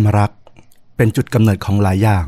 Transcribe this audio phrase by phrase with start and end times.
[0.00, 0.32] ความรัก
[0.96, 2.26] เป็นจุดกำเนิดของหลายอย่าง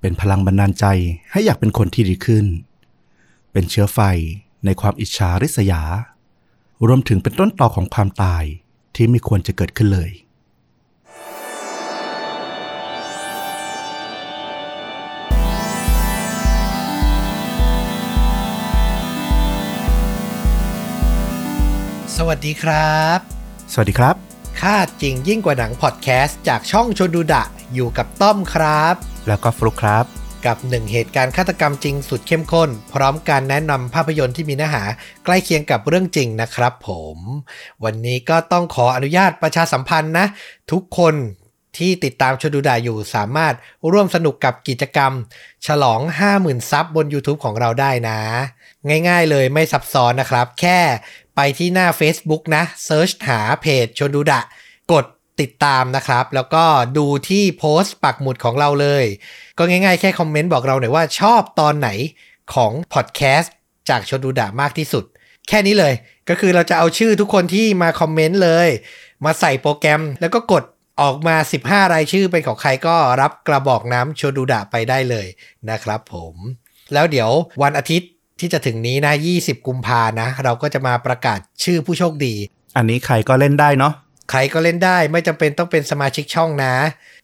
[0.00, 0.86] เป็นพลังบันดาลใจ
[1.30, 2.46] ให้อยากเป็นคนที่ดีขึ้น
[3.52, 4.00] เป็นเชื้อไฟ
[4.64, 5.82] ในความอิจฉาริษยา
[6.86, 8.44] รวมถึงเป็นต้นตอของความตาย
[8.94, 10.10] ที่ไม่ควรจะเกิดขึ้นเลย
[22.16, 23.18] สวัสดีครับ
[23.74, 24.31] สวัสดีครับ
[24.68, 28.94] ค่าจริงยิ่งกว่าหนังพอดแคสต์จากช่องชนดูดะอยู่กับต้อมครับ
[29.28, 30.04] แล้วก็ฟลุกครับ
[30.46, 34.82] กับหนึ่งเหตุการณ์ฆาตกรรมจริงสุดเข้มข้น พร้อมการแนะนำภาพยนตร์ที่มีเนื้อหา
[35.24, 37.18] ใกล้เคียงกับเรื่องจริงนะครับผม
[37.84, 40.26] วันนี้ก็ต้องขออนุญาตประชาสัมพันธ์นะ
[40.70, 41.14] ทุกคน
[41.78, 43.54] ที่ติดตามชนดูดาอยู่สามารถ
[43.92, 45.12] ร่วมสนุกกับกิจกรรม
[45.66, 46.00] ฉลอง
[46.34, 48.20] 50,000 ซับบน YouTube ของเราได้นะ
[49.08, 50.80] ง่ายๆเลยไม่ซับซ้อนนะครับ แค่
[51.36, 54.40] ไปที่หน้า Facebook นะเซิร์ชหาเพจชนดูดะ
[54.92, 55.04] กด
[55.40, 56.64] ติดตามนะครับ แล้วก็
[56.98, 59.04] ดูที่โพสต์ปักหมุดของเราเลย
[59.58, 61.88] ก็ง่ายๆ แค่คอมเมนต์บอกเราหน่อยว่าชอบตอนไหน
[62.54, 63.54] ของพอดแคสต์
[63.88, 65.04] จากชนดูดะมากที่สุด
[65.48, 65.94] แค่นี้เลย
[66.28, 68.68] ก็คือเราจะเอาชื่อทุกคนที่มาคอมเมนต์เลย
[69.24, 70.64] มาใส่โปรแกรมแล้วก็กด
[71.00, 75.26] ออกมา 15 รายชื่อเป็นของใครก็รับกระบอกน้ำโชดูดะไปได้เลย
[75.70, 76.34] นะครับผม
[76.92, 77.30] แล้วเดี๋ยว
[77.62, 78.08] วันอาทิตย์
[78.42, 82.34] ที่จะถึงนี้นะ 20 กุมภานะ เราก็จะมาประกาศชื่อผู้โชคดี
[82.76, 83.94] อันนี้ใครก็เล่นได้เนาะ
[84.30, 86.74] ใครก็เล่นได้ไม่จำเป็นต้องเป็นสมาชิกช่องนะ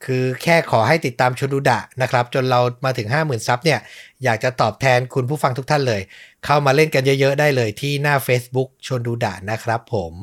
[0.05, 3.80] คือแค่ขอให้ติดตามชนดูดะนะครับ จนเรามาถึง 50,000 ซับเนี่ย
[4.24, 6.02] อยากจะตอบแทนคุณผู้ฟังทุกท่านเลย
[6.44, 10.14] เข้ามาเล่นกันเยอะๆ ได้เลยที่หน้า Facebook ชนดูดะนะครับผม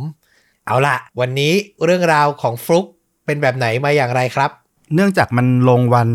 [0.68, 1.54] เอาละวันนี้
[1.86, 2.86] เรื่องราวของฟลุก
[3.26, 4.52] เป็นแบบไหนมาอย่างไรครับ
[4.94, 6.10] เนื่องจากมันลงวัน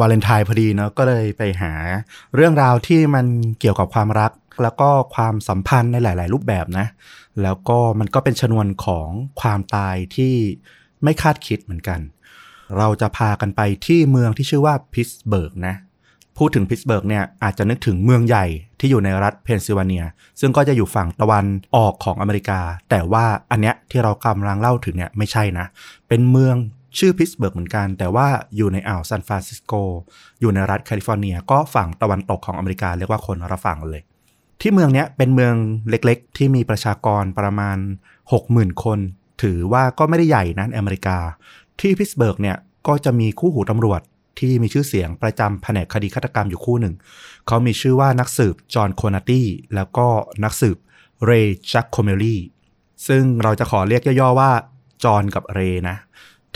[0.00, 1.72] วาเลนไทน์พอดีเนาะก็เลยไปหา
[2.34, 3.26] เรื่องราวที่มัน
[3.60, 6.86] เกี่ยวกับความรัก แล้วก็ความสัมพันธ์ในหลาย ๆ รูปแบบนะ
[7.42, 9.08] แล้วก็มันก็เป็นชนวนของ
[9.40, 10.34] ความตายที่
[11.04, 12.00] ไม่คาดคิดเหมือนกัน
[12.78, 15.74] เราจะพากันไปที่เมืองที่ชื่อว่าพิตสเบิร์กนะ
[16.38, 18.46] พูดถึงพิตสเบิร์กเนี่ยอาจจะนึกถึงเมืองใหญ่
[18.80, 20.04] ที่อยู่ในรัฐเพนซิลเวเนีย
[20.40, 21.46] ซึ่งก็จะอยู่ฝั่งตะวัน
[21.76, 25.66] ออกของอเมริกา แต่ว่าอันเนี้ยที่เรากำลังเล่าถึงเนี่ยไม่ใช่นะ
[26.08, 26.56] เป็นเมือง
[26.98, 28.26] ชื่อพิตสเบิร์กเหมือนกัน แต่ว่า
[28.56, 29.72] อยู่ในอ่าวซานฟรานซิสโก
[30.40, 34.02] อยู่ในรัฐแคลิฟอร์เนีย ก็ฝั่งตะวันตกของอเมริกา เรียกว่าคนละฝั่งเลย
[34.60, 35.54] ที่เมืองนี้เป็นเมือง
[35.88, 37.78] เล็กๆ ที่มีประชากรประมาณ
[38.30, 38.98] 60,000 คน
[39.42, 41.18] ถือว่าก็ไม่ได้ใหญ่นะในอเมริกา
[41.80, 44.00] ที่พิตสเบิร์กเนี่ยก็จะมีคู่หูตำรวจ
[44.38, 46.94] ที่มีชื่อเสียงประจำแผนกคดีฆาตกรรมอยู่คู่หนึ่ง
[47.46, 50.06] เขามีชื่อว่านักสืบจอห์นโคนาตี้แล้วก็
[50.44, 50.76] นักสืบ
[51.24, 52.40] เรย์จัคโคเมลี่
[53.08, 54.50] ซึ่งเราจะขอเรียกย่อๆว่า
[55.04, 55.96] จอห์นกับเรย์นะ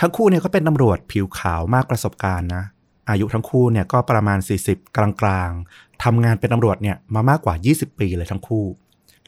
[0.01, 2.63] ทั้งคู่เนี่ยก็เป็นตำรวจผิวขาวมากประสบการณ์นะ
[3.11, 8.65] อายุทั้งคู่เนี่ยก็ประมาณ 40 กลางๆทำงานเป็นตำรวจเนี่ยมามากกว่า 20 ปีเลยทั้งคู่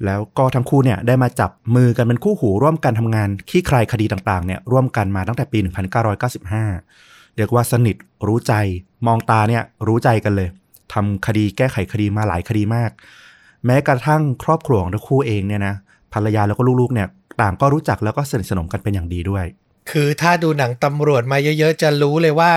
[0.05, 7.97] แล้วก็ทั้งคู่เนี่ยได้มาจับมือกันเป็นคู่หูร่วมกันทำงานขี้ใครคดีต่างๆเนี่ยร่วมกันมาตั้งแต่ปี 1995 เรียกว่าสนิท
[8.27, 8.53] รู้ใจ
[9.06, 10.49] มองตาเนี่ยรู้ใจกันเลย
[10.93, 12.91] ทำคดีแก้ไขคดีมาหลายคดีมาก
[13.66, 15.75] แม้กระทั่งครอบครัวของทั้งคู่เองเนี่ยนะ
[16.12, 17.09] ภรรยาแล้วก็ลูกๆเนี่ย
[17.41, 19.44] ต่างก็รู้จักแล้วก็สนิทสนมกันเป็นอย่างดีด้วย
[19.91, 22.53] คือถ้าดูหนังตำรวจมาเยอะๆ จะรู้เลยว่า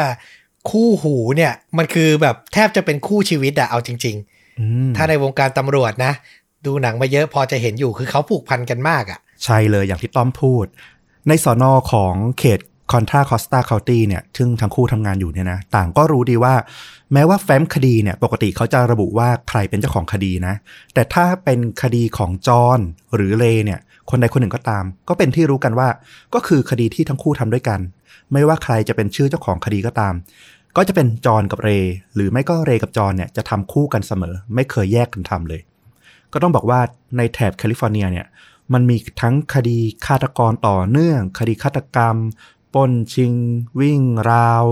[0.70, 4.16] คู่หูเนี่ยมันคือแบบแทบจะเป็นคู่ชีวิตอะเอาจริง
[4.60, 6.14] อืมๆถ้าในวงการตำรวจนะ
[6.66, 10.66] ดูหนังมาเยอะพอจะเห็นอยู่คือเขาผูกพันกันมากอะใช่เลยอย่างที่ต้อมพูด
[11.28, 12.60] ในสอนอของเขต
[12.92, 16.54] คอนทราคอสตาคา u ตี้เนี่ย ซึ่งทั้งคู่ทำงานอยู่เนี่ยนะ ต่างก็รู้ดีว่า
[17.14, 20.54] แม้ว่าแฟ้มคดีเนี่ย ปกติเขาจะระบุว่าใครเป็นเจ้าของคดีนะ
[20.94, 22.80] แต่ถ้าเป็นคดีของจอห์น
[23.16, 23.80] หรือเลเนี่ย
[24.10, 25.90] คนใดคนหนึ่งก็ตาม ก็เป็นที่รู้กันว่า
[26.34, 27.80] ก็คือคดีที่ทั้งคู่ทำด้วยกัน
[28.32, 30.14] ไม่ว่าใครจะเป็นชื่อเจ้าของคดีก็ตาม
[30.78, 35.62] ก็จะเป็นจอห์นกับเรย์หรือไม่ก็เรย์กับจอห์นเนี่ยจะทำคู่กันเสมอ ไม่เคยแยกกันทำเลย
[36.34, 36.80] ก็ต้องบอกว่า
[37.18, 38.26] ในแถบแคลิฟอร์เนียเนี่ย
[38.74, 42.16] มันมีทั้งคดีฆาตกรต่อเนื่อง คดีฆาตกรรม
[42.74, 43.34] ปล้นชิง
[43.80, 44.02] วิ่ง
[44.32, 44.64] ราว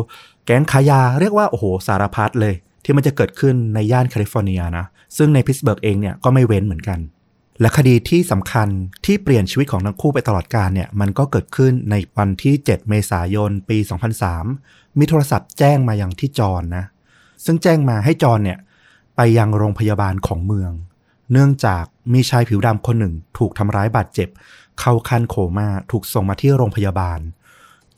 [0.46, 4.86] แก๊งขายยา เรียกว่าโอ้โหสารพัดเลย ที่มันจะเกิดขึ้นในย่านแคลิฟอร์เนียนะ
[5.18, 7.00] ซึ่งในพิตสเบิร์กเองเนี่ยก็ไม่เว้นเหมือนกัน
[7.60, 8.68] และคดีที่สำคัญ
[9.06, 13.78] ที่เปลี่ยนชีวิตของทั้งคู่ไปตลอดกาลเนี่ยมันก็เกิดขึ้นในวันที่ 7 เมษายน ปี
[14.38, 16.86] 2003 มีโทรศัพท์แจ้งมายังที่จอนนะ
[17.46, 18.60] ซึ่งแจ้งมาให้จอนเนี่ย
[19.16, 20.72] ไปยังโรงพยาบาลของเมือง
[21.32, 21.84] เนื่องจาก
[22.14, 24.30] มีชายผิวดำคนหนึ่งถูกทำร้ายบาดเจ็บ
[24.80, 27.20] เข้าคันโคม่าถูกส่งมาที่โรงพยาบาล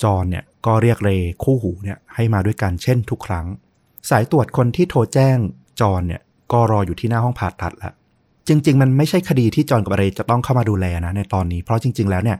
[0.03, 1.09] จอนเนี่ยก็เรียกเร
[1.43, 3.45] คู่หูเนี่ยให้มาด้วยกันเช่นทุกครั้ง
[4.09, 5.37] สายตรวจคนที่โทรแจ้ง
[5.81, 6.21] จอนเนี่ย
[6.51, 7.93] ก็รออยู่ที่หน้าห้องผ่าตัดแล้ว
[8.47, 12.37] จริง ๆ มันไม่ใช่คดีที่จอนกับเรย์จะต้องเข้ามาดูแลนะในตอนนี้ เพราะจริง ๆ แล้วเนี่ย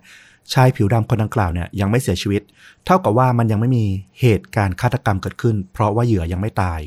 [0.53, 2.41] ชายผิวดำคนดังกล่าวเนี่ยยังไม่เสียชีวิต
[2.85, 3.85] เท่ากับว่ามันยังไม่มี
[4.19, 6.79] เหตุการณ์ฆาตกรรมเกิดขึ้น เพราะว่าเหยื่อยังไม่ตาย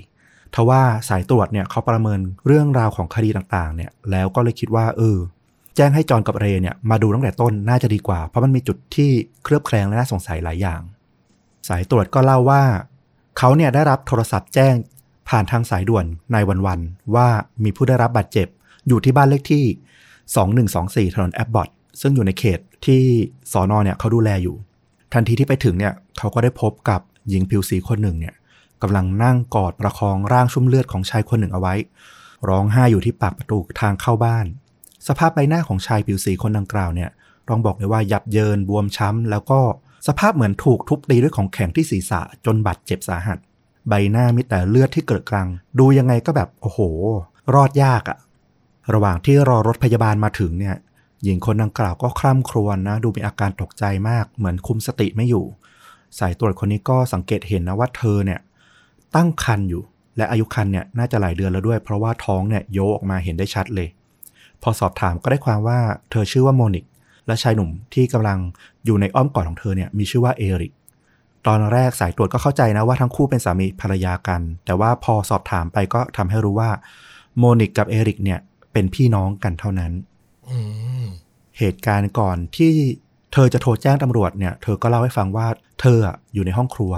[0.55, 5.19] ทว่าสายตรวจเนี่ยเขาประเมินเรื่องราวของคดีต่างๆ เนี่ยแล้วก็เลยคิดว่าเออ
[5.77, 9.11] แจ้งให้จอห์นกับเรย์เนี่ยมาดูตั้งแต่ต้นน่าจะดีกว่า เพราะมันมีจุดที่
[9.43, 10.81] เคลือบแคลงและน่าสงสัยหลายอย่าง
[11.69, 12.63] สายตรวจก็เล่าว่า
[13.39, 14.75] เขาเนี่ยได้รับโทรศัพท์แจ้ง
[15.29, 17.29] ผ่านทางสายด่วนในวันวันๆว่า
[17.65, 18.49] มีผู้ได้รับบาดเจ็บ
[18.89, 19.65] อยู่ที่บ้านเลขที่
[21.09, 21.69] 2124 ถนนแอปบอต
[22.01, 23.03] ซึ่งอยู่ในเขตที่
[23.53, 24.57] สอนอเนี่ยเขาดูแลอยู่
[25.13, 28.35] ทันทีที่ไปถึงเนี่ยเขาก็ได้พบกับหญิงผิวสีคนหนึ่งเนี่ย
[28.83, 31.75] กำลังนั่งกอดประคองร่างชุ่มเลือดของชายคนหนึ่งเอาไว้
[32.49, 34.47] ร้องไห้อยู่ที่ปากประตูทางเข้าบ้าน
[35.09, 37.11] สภาพใบหน้าของชายผิวสีคนดังกล่าวเนี่ย
[37.49, 39.61] ต้องบอกเลยว่ายับเยินบวมช้ำ แล้วก็
[40.09, 43.39] สภาพเหมือนถูกทุบตีด้วยของแข็งที่ศีรษะจนบาดเจ็บสาหัส
[43.89, 45.49] ใบหน้ามีแต่เลือดที่เกิดกลาง
[45.79, 46.81] ดูยังไงก็แบบโอ้โห
[47.55, 48.19] รอดยากอะ
[48.93, 50.77] ระหว่างที่รอรถพยาบาลมาถึงเนี่ย
[51.25, 55.45] หญิงคนดังกล่าวก็คร่ำครวญนะ ดูมีอาการตกใจมาก เหมือนคุมสติไม่อยู่
[56.19, 58.41] สายตรวจคนนี้ก็สังเกตเห็นนะว่าเธอเนี่ย
[59.15, 59.83] ตั้งครรภ์อยู่
[60.17, 63.89] และอายุครรภ์เนี่ยน่าจะหลายเดือนแล้วด้วย เพราะว่าท้องเนี่ยโยกออกมาเห็นได้ชัดเลย
[64.63, 65.79] พอสอบถามก็ได้ความว่า
[66.11, 66.85] เธอชื่อว่าโมนิก
[67.27, 68.39] และชายหนุ่มที่กำลัง
[68.85, 70.73] อยู่ในอ้อมกอดของเธอเนี่ยมีชื่อว่าเอริก
[71.47, 76.71] ตอนแรกสายตรวจก็เข้าใจนะว่าทั้งคู่เป็นสามีภรรยากัน แต่ว่าพอสอบถามไปก็ทำให้รู้ว่า
[77.39, 78.39] โมนิกกับเอริกเนี่ย
[78.73, 79.93] เป็นพี่น้องกันเท่านั้น
[80.51, 80.59] อื
[81.05, 81.07] ม
[81.59, 82.73] เหตุการณ์ก่อนที่
[83.33, 85.47] เธอจะโทรแจ้งตำรวจเนี่ย เธอก็เล่าให้ฟังว่า
[85.81, 86.93] เธออะอยู่ในห้องครัว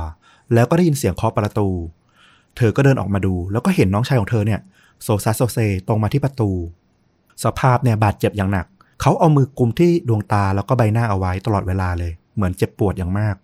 [0.54, 1.68] แล้วก็ได้ยินเสียงเคาะประตู
[2.56, 4.60] เธอก็เดินออกมาดู แล้วก็เห็นน้องชายของเธอเนี่ย
[5.02, 5.58] โซซัสโซเซ
[5.88, 6.50] ตรงมาที่ประตู
[7.44, 8.66] สภาพเนี่ยบาดเจ็บอย่างหนัก
[9.00, 13.34] เขาเอามือกุมที่ดวงตาแล้วก็ใบหน้าเอาไว้ตลอดเวลาเลย เหมือนเจ็บปวดอย่างมาก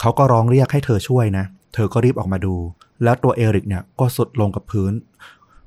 [0.00, 1.44] เขาก็ร้องเรียกให้เธอช่วยนะ
[1.74, 2.54] เธอก็รีบออกมาดู
[3.02, 4.92] แล้วตัวเอริกเนี่ยก็สุดลงกับพื้น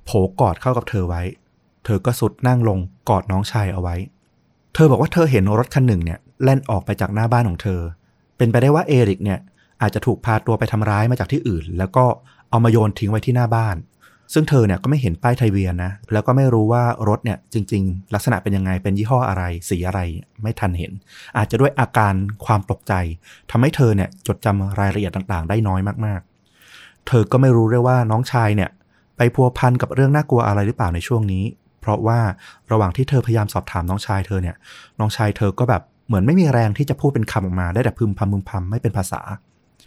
[0.05, 1.21] โผกอดเข้ากับเธอไว้
[1.85, 3.95] เธอก็สุดนั่งลงกอดน้องชายเอาไว้
[4.73, 7.81] เธอบอกว่าเธอเห็นรถคันหนึ่งเนี่ยแล่นออกไปจากหน้าบ้านของเธอ
[8.37, 9.39] เป็นไปได้ว่าเอริกเนี่ย
[9.81, 12.05] อาจจะถูกพาตัวไปทำร้ายมาจากที่อื่น แล้วก็
[12.49, 13.75] เอามาโยนทิ้งไว้ที่หน้าบ้าน
[14.33, 19.99] ซึ่งเธอเนี่ยก็ไม่เห็นป้ายไทะเบียนนะ แล้วก็ไม่รู้ว่ารถเนี่ยจริง ๆ ลักษณะเป็นยังไง เป็นยี่ห้ออะไร สีอะไร
[20.41, 20.91] ไม่ทันเห็น
[21.37, 22.13] อาจจะด้วยอาการ
[22.45, 22.93] ความตกใจ
[23.51, 28.69] ทำให้เธอเนี่ยจดจำรายละเอียดต่างๆ ได้น้อยมากๆ เธอก็ไม่รู้ด้วยว่าน้องชายเนี่ย
[29.17, 31.43] ไปพัวพันกับเรื่องน่ากลัวอะไรหรือเปล่าในช่วงนี้
[31.83, 32.19] เพราะว่า
[32.71, 34.55] ระหว่างที่เธอพยายามสอบถามน้องชายเธอเนี่ย
[34.99, 39.21] น้องชายเธอก็แบบเหมือนไม่มีแรงที่จะพูดเป็นคำออกมาได้แต่พึมพำพึมพำไม่เป็นภาษา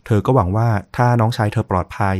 [0.07, 2.17] เธอก็หวังว่าถ้าน้องชายเธอปลอดภัย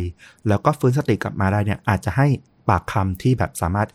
[0.49, 2.27] แล้วก็ฟื้นสติกลับมาได้เนี่ยอาจจะให้
[2.69, 3.89] ปากคำที่แบบสามารถ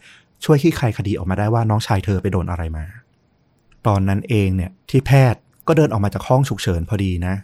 [0.46, 2.86] ช่วยขี้คลายคดีออกมาได้ว่าน้องชายเธอไปโดนอะไรมา
[3.88, 7.36] ตอนนั้นเองเนี่ยที่แพทย์ก็เดินออกมาจากห้องฉุกเฉินพอดีนะ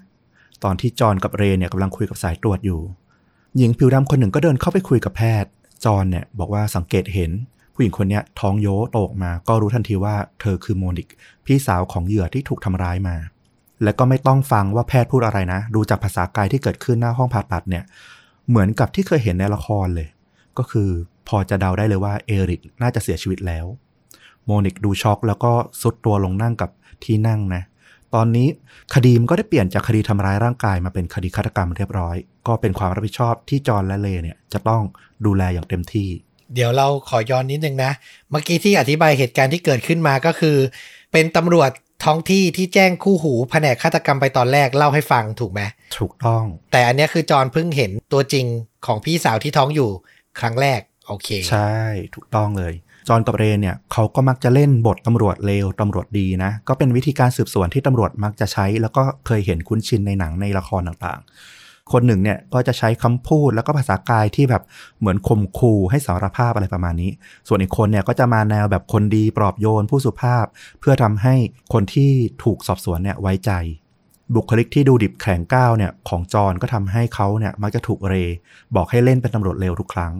[0.63, 2.81] ตอนที่จอนกับเรเนี่ยกำลังคุยกับสายตรวจอยู่
[3.57, 5.49] หญิงผิวดำคนหนึ่งก็เดินเข้าไปคุยกับแพทย์
[5.85, 7.31] จอนเนี่ยบอกว่าสังเกตเห็น
[7.79, 11.07] ผู้หญิงคนนี้ท้องโยโตกมา ก็รู้ทันทีว่าเธอคือโมนิก
[11.45, 13.15] พี่สาวของเหยื่อที่ถูกทำร้ายมา
[13.83, 17.83] และก็ไม่ต้องฟังว่าแพทย์พูดอะไรนะ ดูจากภาษากายที่เกิดขึ้นหน้าห้องผ่าตัดเนี่ย
[18.49, 20.07] เหมือนกับที่เคยเห็นในละครเลย
[20.57, 20.89] ก็คือ
[21.27, 23.65] พอจะเดาได้เลยว่าเอริกน่าจะเสียชีวิตแล้ว
[24.45, 25.51] โมนิกดูช็อกแล้วก็
[25.81, 26.69] ซุดตัวลงนั่งกับ
[27.03, 27.63] ที่นั่งนะ
[28.15, 28.47] ตอนนี้
[28.95, 32.15] คดีมันก็ได้เปลี่ยนจากคดีทำร้ายร่างกายมาเป็นคดีฆาตกรรมเรียบร้อย
[32.47, 34.81] ก็เป็นความรับผิดชอบที่จอห์นและเลเนี่ยจะต้อง
[35.25, 36.09] ดูแลอย่างเต็มที่
[36.53, 37.91] เดี๋ยวเราขอย้อนนิดนึงนะ
[38.31, 40.57] เมื่อกี้ที่อธิบายเหตุการณ์ที่เกิดขึ้นมาก็คือ
[41.11, 41.71] เป็นตำรวจ
[42.05, 45.61] ท้องที่ที่แจ้งคู่หูแผนกฆาตกรรมไปตอนแรกเล่าให้ฟังถูกไหม
[45.97, 48.45] ถูกต้อง แต่อันเนี้ยคือจอห์นเพิ่งเห็นตัวจริง
[48.85, 49.89] ของพี่สาวที่ท้องอยู่
[50.39, 51.75] ครั้งแรกโอเค ใช่
[52.15, 52.73] ถูกต้องเลย
[53.07, 61.29] จอห์นกับเรนเนี่ยเขาก็มักจะเล่นบทตำรวจเลวตำรวจดีนะ ก็เป็นวิธีการสืบสวนที่ตำรวจมักจะใช้ แล้วก็เคยเห็นคุ้นชินในหนังในละครต่างๆ
[61.93, 64.63] คนหนึ่งเนี่ยก็จะใช้คำพูดแล้วก็ภาษากายที่แบบ
[64.99, 67.11] เหมือนข่มขู่ให้สารภาพอะไรประมาณนี้
[67.47, 70.45] ส่วนอีกคนเนี่ยก็จะมาแนวแบบคนดีปลอบโยนผู้สุภาพ
[70.79, 71.35] เพื่อทำให้
[71.73, 72.11] คนที่
[72.43, 73.51] ถูกสอบสวนเนี่ยไว้ใจ
[74.35, 78.35] บุคลิกที่ดูดิบแข็งก้าวเนี่ยของจอนก็ทำให้เขาเนี่ยมักจะถูกเรย์
[78.75, 80.13] บอกให้เล่นเป็นตำรวจเลวทุกครั้ง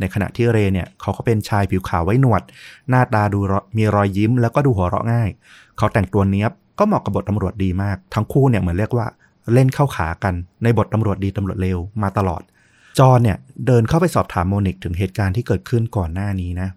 [0.00, 2.42] ในขณะที่เรย์เนี่ยเขาก็เป็นชายผิวขาวไว้หนวด
[2.88, 3.38] หน้าตาดู
[3.76, 5.28] มีรอยยิ้มแล้วก็ดูหัวเราะง่าย
[5.78, 9.06] เขาแต่งตัวเนี้ยบก็เหมาะกับบทตำรวจดีมาก ทั้งคู่เนี่ยเหมือนเรียกว่า
[9.54, 12.42] เล่นเข้าขากันในบทตำรวจดีตำรวจเลวมาตลอด
[12.98, 16.68] จอนเนี่ยเดินเข้าไปสอบถามโมนิกถึงเหตุการณ์ที่เกิดขึ้นก่อนหน้านี้นะ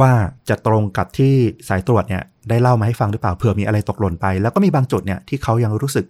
[0.00, 0.12] ว่า
[0.48, 1.34] จะตรงกับที่
[1.68, 6.06] สายตรวจเนี่ยได้เล่ามาให้ฟังหรือเปล่าเผื่อมีอะไรตกหล่นไป แล้วก็มีบางจุดเนี่ยที่เขายังรู้สึก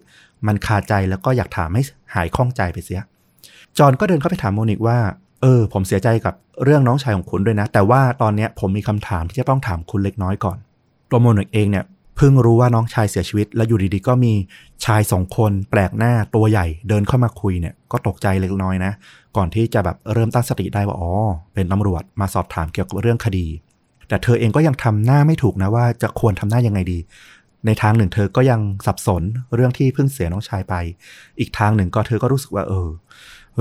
[0.47, 1.83] มันคาใจแล้วก็อยากถามให้
[2.15, 3.01] หายข้องใจไปเสีย
[3.77, 4.97] จอนก็เดินเข้าไปถามโมนิกว่า
[5.41, 10.57] เออ ผมเสียใจกับเรื่องน้องชายของคุณด้วยนะ แต่ว่าตอนเนี้ยผมมีคำถามที่จะต้องถามคุณเล็กน้อยก่อน
[11.09, 11.85] ตัวโมนิกเองเนี่ย
[12.17, 14.33] เพิ่งรู้ว่าน้องชายเสียชีวิต แล้วอยู่ดีๆก็มี
[14.85, 18.91] ชายสองคนแปลกหน้าตัวใหญ่เดินเข้ามาคุยเนี่ยก็ตกใจเล็กน้อยนะ
[19.37, 21.11] ก่อนที่จะแบบเริ่มตั้งสติได้ว่าอ๋อ
[21.53, 23.47] เป็นตำรวจมาสอบถามเกี่ยวกับเรื่องคดี
[24.07, 26.99] แต่เธอเองก็ยังทำหน้าไม่ถูกนะว่าจะควรทำหน้ายังไงดี
[27.65, 29.23] ในทางหนึ่งเธอก็ยังสับสน
[29.55, 30.75] เรื่องที่เพิ่งเสียน้องชายไป
[31.39, 32.87] อีกทางหนึ่งก็เธอก็รู้สึกว่าเออ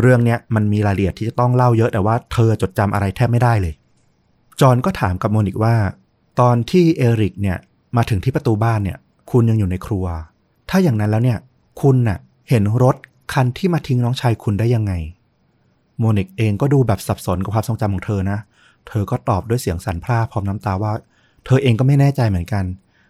[0.00, 3.74] เรื่องเนี้ยมันมีรายละเอียดที่จะต้องเล่าเยอะแต่ว่าเธอจดจำอะไรแทบไม่ได้เลย
[4.60, 5.74] จอห์นก็ถามกับโมนิกว่า
[6.40, 7.58] ตอนที่เอริกเนี่ย
[7.96, 8.98] มาถึงที่ประตูบ้านเนี่ย
[9.30, 10.06] คุณยังอยู่ในครัว
[10.70, 11.38] ถ้าอย่างนั้นแล้วเนี่ย
[11.80, 12.96] คุณน่ะ เห็นรถ
[13.32, 14.92] คันที่มาทิ้งน้องชายคุณได้ยังไง
[15.98, 18.38] โมนิกเองก็ดูแบบสับสนกับความทรงจำของเธอนะ
[18.88, 20.92] เธอก็ตอบด้วยเสียงสั่นพร่าพร้อมน้ำตาว่า
[21.46, 22.64] เธอเองก็ไม่แน่ใจเหมือนกัน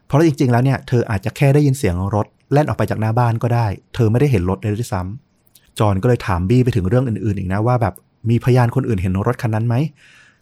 [0.07, 7.95] เพราะจริงๆ แล้วเนี่ยเธออาจจะแค่ได้ยินเสียงรถแล่นออกไปจากหน้าบ้านก็ได้ เธอไม่ได้เห็นรถเลยด้วยซ้ำจอนก็เลยถามบี้ไปถึงเรื่องอื่นๆ อีกนะว่าแบบ
[8.31, 9.75] มีพยานคนอื่นเห็นรถคันนั้นไหม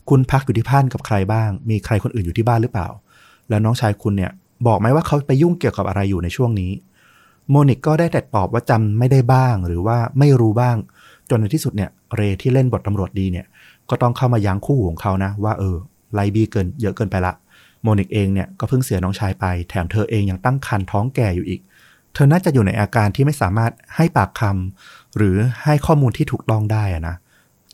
[0.09, 2.89] คุณพักอยู่ที่บ้านกับใครบ้าง มีใครคนอื่นอยู่ที่บ้านหรือเปล่า
[3.49, 4.33] แล้วน้องชายคุณเนี่ย
[4.67, 6.73] บอกไหมว่าเขาไปยุ่งเกี่ยวกับอะไรอยู่ในช่วงนี้
[7.51, 10.77] โมนิกก็ได้แต่ตอบว่าจำไม่ได้บ้าง หรือว่าไม่รู้บ้าง
[11.31, 13.47] จนในที่สุดเนี่ยเรที่เล่นบทตำรวจดีเนี่ย
[13.91, 15.77] ก็ต้องเข้ามายั้งคู่ของเขานะ ว่าเออ
[16.15, 17.35] ไลบีเกินเยอะเกินไปละ
[17.83, 21.61] โมนิกเองเนี่ยก็เพิ่งเสียน้องชายไป แถมเธอเองยังตั้งครรภ์ท้องแก่อยู่อีก
[22.15, 27.15] เธอน่าจะอยู่ในอาการที่ไม่สามารถให้ปากคำหรือให้ข้อมูลที่ถูกต้องได้นะ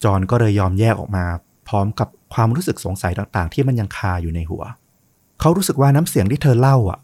[0.04, 1.24] จอนก็เลยยอมแยกออกมา
[1.68, 4.62] พร้อมกับความรู้สึกสงสัยต่างๆ ที่มันยังคาอยู่ในหัว
[5.40, 6.98] เขารู้สึกว่าน้ำเสียงที่เธอเล่าอะ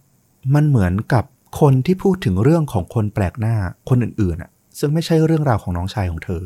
[0.54, 1.24] มันเหมือนกับ
[1.60, 3.56] คนที่พูดถึงเรื่องของคนแปลกหน้า
[3.88, 6.42] คนอื่นๆอะ ซึ่งไม่ใช่เรื่องราวของน้องชายของเธอ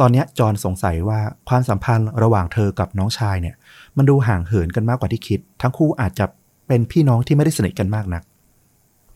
[0.00, 3.56] ตอนนี้จอห์นสงสัยว่าความสัมพันธ์ระหว่างเธอกับน้องชายเนี่ย
[3.96, 6.26] มันดูห่างเหินกันมากกว่าที่คิด ทั้งคู่อาจจะ
[6.68, 8.22] เป็นพี่น้องที่ไม่ได้สนิทกันมากนัก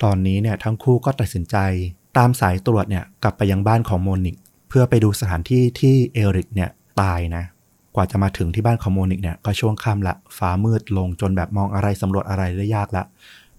[0.02, 1.56] ตอนนี้เนี่ยทั้งคู่ก็ตัดสินใจ
[2.16, 4.36] ตามสายตรวจเนี่ยกลับไปยังบ้านของโมนิก
[4.68, 7.44] เพื่อไปดูสถานที่ที่เอริกเนี่ยตายนะ
[7.94, 13.04] กว่าจะมาถึงที่บ้านของโมนิกเนี่ยก็ช่วงค่ำละฟ้ามืดลงจนแบบมองอะไรสำรวจอะไรได้ยากละ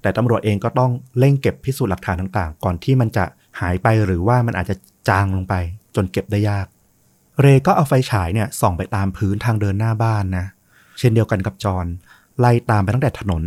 [0.02, 3.26] แต่ตำรวจเองก็ต้องเร่งเก็บพิสูจน์หลักฐานต่างๆ ก่อนที่มันจะ
[3.60, 4.76] หายไปหรือว่ามันอาจจะ
[5.10, 5.56] จางลงไป
[5.96, 6.66] จนเก็บได้ยาก
[7.42, 10.46] เรก็เอาไฟฉายเนี่ยส่องไปตามพื้นทางเดินหน้าบ้านนะ
[11.00, 11.86] เช่นเดียวกันกับจอน
[12.40, 13.44] ไล่ตามไปตั้งแต่ถนน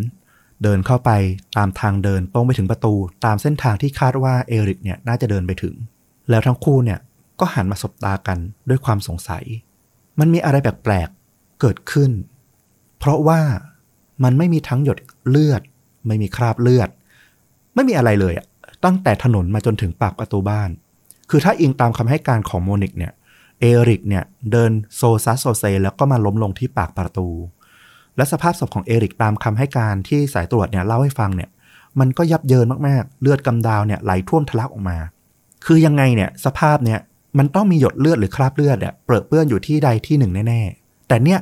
[0.62, 1.11] เดินเข้าไป
[1.57, 5.75] ตามทางเดินตรงไปถึงประตู ตามเส้นทางที่คาดว่าเอริกเนี่ยน่าจะเดินไปถึง
[6.31, 6.99] แล้วทั้งคู่เนี่ย
[7.40, 8.38] ก็หันมาสบตากัน
[8.69, 9.45] ด้วยความสงสัย
[10.20, 12.11] มันมีอะไรแปลกๆ เกิดขึ้น
[12.99, 13.40] เพราะว่า
[14.25, 15.62] มันไม่มีทั้งหยดเลือด
[16.06, 16.88] ไม่มีคราบเลือด
[17.75, 18.46] ไม่มีอะไรเลยอะ
[18.85, 20.70] ตั้งแต่ถนนมาจนถึงปากประตูบ้าน
[21.30, 23.12] คือถ้าอิงตามคำให้การของโมนิกเนี่ย
[23.61, 27.28] เอริกเนี่ยเดินโซซัดโซเซแล้วก็มาล้มลงที่ปากประตู
[28.16, 31.50] และสภาพศพของเอริกตามคำให้การที่สายตรวจเนี่ยเล่าให้ฟังเนี่ย
[32.00, 34.99] มันก็ยับเยินมากๆ เลือดกำดาวเนี่ยไหลท่วมทะลักออกมา
[35.66, 37.00] คือยังไงเนี่ยสภาพเนี่ย
[37.38, 41.40] มันต้องมีหยดเลือดหรือคราบเลือดเนี่ยเปรอะเปื้อนอยู่ที่ใดที่หนึ่งแน่ๆ แต่เนี่ย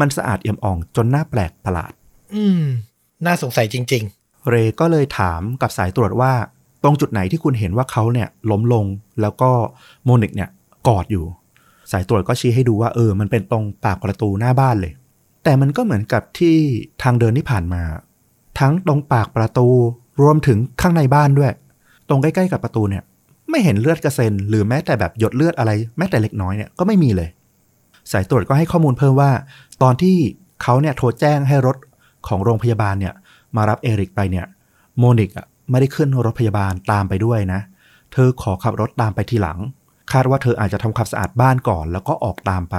[0.00, 1.92] มันสะอาดเอี่ยมอ่องจนน่าแปลกประหลาด
[2.34, 2.62] อืม
[3.26, 4.04] น่าสงสัยจริง
[4.48, 6.32] เรก็เลยถามกับสายตรวจว่า
[6.82, 8.84] ตรงจุดไหนที่คุณเห็นว่าเขาเนี่ยล้มลง
[9.20, 9.50] แล้วก็
[10.04, 10.50] โมนิกเนี่ย
[10.88, 11.24] กอดอยู่
[11.92, 14.92] สายตรวจก็ชี้ให้ดูว่าเออ มันเป็นตรงปากประตูหน้าบ้านเลย
[15.44, 16.56] แต่มันก็เหมือนกับที่
[17.02, 17.82] ทางเดินที่ผ่านมา
[18.60, 19.68] ทั้งตรงปากประตู
[20.22, 21.52] รวมถึงข้างในบ้านด้วย
[22.08, 23.02] ตรงใกล้ๆกับประตูเนี่ย
[23.50, 27.28] ไม่เห็นเลือดกระเซ็นหรือแม้แต่แบบหยดเลือดอะไร แม้แต่เล็กน้อยเนี่ยก็ไม่มีเลย
[28.12, 29.30] สายตรวจก็ให้ข้อมูลเพิ่มว่า
[29.82, 30.16] ตอนที่
[30.62, 31.76] เขาเนี่ยโทรแจ้งให้รถ
[32.28, 33.14] ของโรงพยาบาลเนี่ย
[33.56, 34.46] มารับเอริกไปเนี่ย
[34.98, 37.60] โมนิกะไม่ได้ขึ้นรถพยาบาลตามไปด้วยนะ
[38.12, 39.58] เธอขอขับรถตามไปทีหลัง
[40.12, 42.76] คาดว่าเธออาจจะทำความสะอาดบ้านก่อน แล้วก็ออกตามไป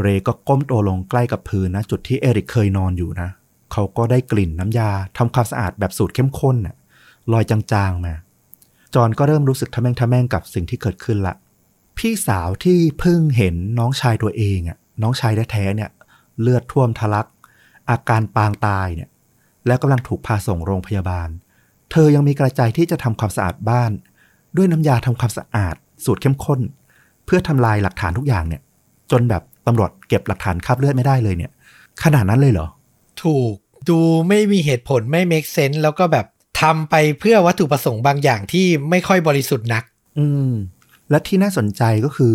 [0.00, 3.28] เรก็ก้มตัวลงใกล้กับพื้นนะจุดที่เอริกเคยนอนอยู่นะ
[3.72, 6.76] เขาก็ได้กลิ่นน้ำยาทำความสะอาดแบบสูตรเข้มข้นน่ะ
[7.32, 8.14] ลอยจางๆมา
[8.94, 11.34] จอนก็เริ่มรู้สึกทะแม่งทะแม่งกับสิ่งที่เกิดขึ้นละ
[11.98, 15.90] พี่สาวที่เพิ่งเห็นน้องชายตัวเองอะ น้องชายแท้ๆเนี่ย
[16.40, 17.26] เลือดท่วมทะลัก
[17.90, 19.08] อาการปางตายเนี่ย
[19.66, 21.28] แล้วกำลังถูกพาส่งโรงพยาบาล
[21.90, 23.92] เธอยังมีกระใจที่จะทำความสะอาดบ้าน
[24.56, 26.60] ด้วยน้ำยาทำความสะอาด สูตรเข้มข้น
[27.24, 28.62] เพื่อทำลายหลักฐานทุกอย่างเนี่ย
[29.10, 31.50] จนแบบตำรวจเก็บหลักฐานคราบเลือดไม่ได้เลยเนี่ย
[32.02, 32.68] ขนาดนั้นเลยเหรอ
[33.22, 33.54] ถูก
[33.88, 36.26] ดูไม่มีเหตุผลไม่ make sense แล้วก็แบบ
[36.60, 39.84] ทำไปเพื่อวัตถุประสงค์บางอย่างที่ไม่ค่อยบริสุทธิ์นัก
[40.18, 40.52] อืม
[41.10, 42.34] และที่น่าสนใจก็คือ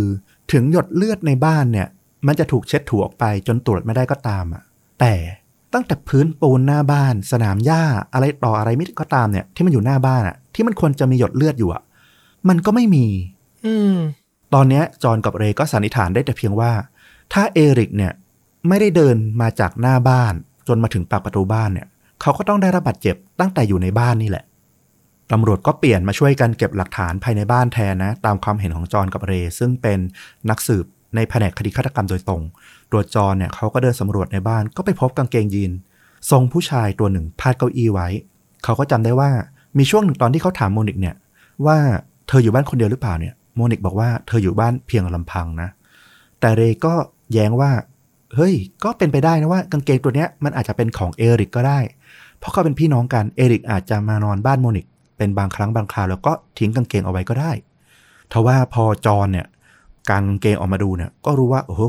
[0.52, 1.88] ถึงหยดเลือดในบ้านเนี่ย
[2.28, 4.64] มันจะถูกเช็ดถูออกไปจนตรวจไม่ได้ก็ตามอะ
[5.00, 5.14] แต่
[5.74, 11.84] ตั้งแต่พื้นปูนหน้าบ้าน สนามหญ้าอะไรต่ออะไรไม่ก็ตามเนี่ย ที่มันอยู่หน้าบ้านอะ ที่มันควรจะมีหยดเลือดอยู่อะ
[12.50, 13.06] มันก็ไม่มี
[13.66, 13.96] อืม
[14.54, 16.72] ตอนเนี้ยจอห์นกับเรย์ก็สันนิษฐานได้แต่เพียงว่า
[17.34, 18.14] ถ้าเอริกเนี่ย
[18.68, 20.34] ไม่ได้เดินมาจากหน้าบ้าน
[20.68, 21.88] จนมาถึงปากประตูบ้านเนี่ย
[22.22, 24.46] เขาก็ต้องได้รับบาดเจ็บตั้งแต่อยู่ในบ้านนี่แหละ
[25.32, 30.00] ตำรวจก็เปลี่ยนมาช่วยกันเก็บหลักฐานภายในบ้านแทนนะ ตามความเห็นของจอห์นกับเรย์ซึ่งเป็น
[30.50, 32.42] นักสืบในแผนกคดีฆาตกรรมโดยตรง
[32.92, 35.72] ตัวจอห์นเนี่ยเขาก็เดินสำรวจในบ้านก็ไปพบกางเกงยีน
[36.32, 38.08] ทรงผู้ชายตัวหนึ่งพาดเก้าอี้ไว้
[38.64, 39.30] เขาก็จำได้ว่า
[39.78, 41.16] มีช่วงหนึ่งตอนที่เขาถามโมนิกเนี่ย
[41.66, 41.78] ว่า
[42.28, 45.70] เธออยู่บ้านคนเดียวหรือเปล่าเนี่ยโมนิกบอกว่าเธออยู่บ้านเพียงลำพังนะ
[46.40, 46.94] แต่เรย์ก็
[47.34, 47.72] แย้งว่า
[48.36, 48.54] เฮ้ย
[48.84, 51.80] ก็เป็นไปได้นะว่ากางเกงตัวเนี้ยมันอาจจะเป็นของเอริกก็ได้
[52.46, 54.86] เพราะเขาเป็นพี่น้องกันเอริกอาจจะมานอนบ้านโมนิก
[55.18, 57.52] เป็นบางครั้งบางคราวแล้วก็ทิ้งกางเกงเอาไว้ก็ได้
[58.32, 59.48] ทว่าพอจอนเนี่ย
[60.10, 61.84] กางกางเกงออกมาดูเนี่ยก็รู้ว่าโอ้โห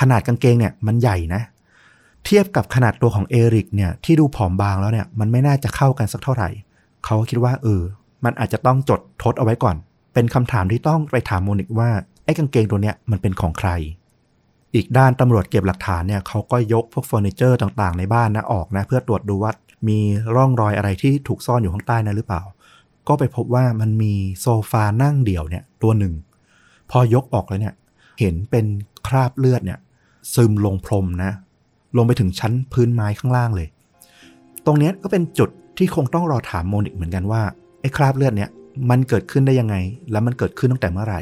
[0.00, 1.42] ขนาดกางเกงเนี่ยมันใหญ่นะ
[2.24, 6.48] เทียบกับขนาดตัวของเอริกเนี่ยที่ดูผอมบางแล้วเนี่ยมันไม่น่าจะเข้ากันสักเท่าไหร่
[7.04, 7.82] เขาก็คิดว่าเออ
[8.24, 9.76] มันอาจจะต้องจดทดเอาไว้ก่อน
[10.14, 11.90] เป็นคำถามที่ต้องไปถามโมนิกว่า
[12.24, 13.70] ไอ้กางเกงตัวเนี้ยมันเป็นของใคร
[14.74, 19.52] อีกด้านตำรวจเก็บหลักฐานเนี่ยเขาก็ยกพวกเฟอร์นิเจอร์ต่างๆ ในบ้านนะออกนะ เพื่อตรวจดูว่า
[19.88, 19.98] มี
[20.36, 22.42] ร่องรอยอะไรที่ถูกซ่อนอยู่ข้างใต้นะหรือเปล่า
[23.08, 26.14] ก็ไปพบว่ามันมีโซฟานั่งเดี่ยวเนี่ยตัวหนึ่ง
[26.90, 27.74] พอยกออกแล้วเนี่ย
[28.20, 28.66] เห็นเป็น
[29.06, 29.78] คราบเลือดเนี่ย
[30.34, 31.32] ซึมลงพรมนะ
[31.96, 33.68] ลงไปถึงชั้นพื้นไม้ข้างล่างเลย
[34.66, 37.42] ตรงนี้ก็เป็นจุดที่คงต้องรอถามโมนิกเหมือนกันว่า
[37.80, 38.50] ไอ้คราบเลือดเนี่ย
[38.90, 39.76] มันเกิดขึ้นได้ยังไง
[40.10, 41.20] แล้วมันเกิดขึ้นตั้งแต่เมื่อไหร่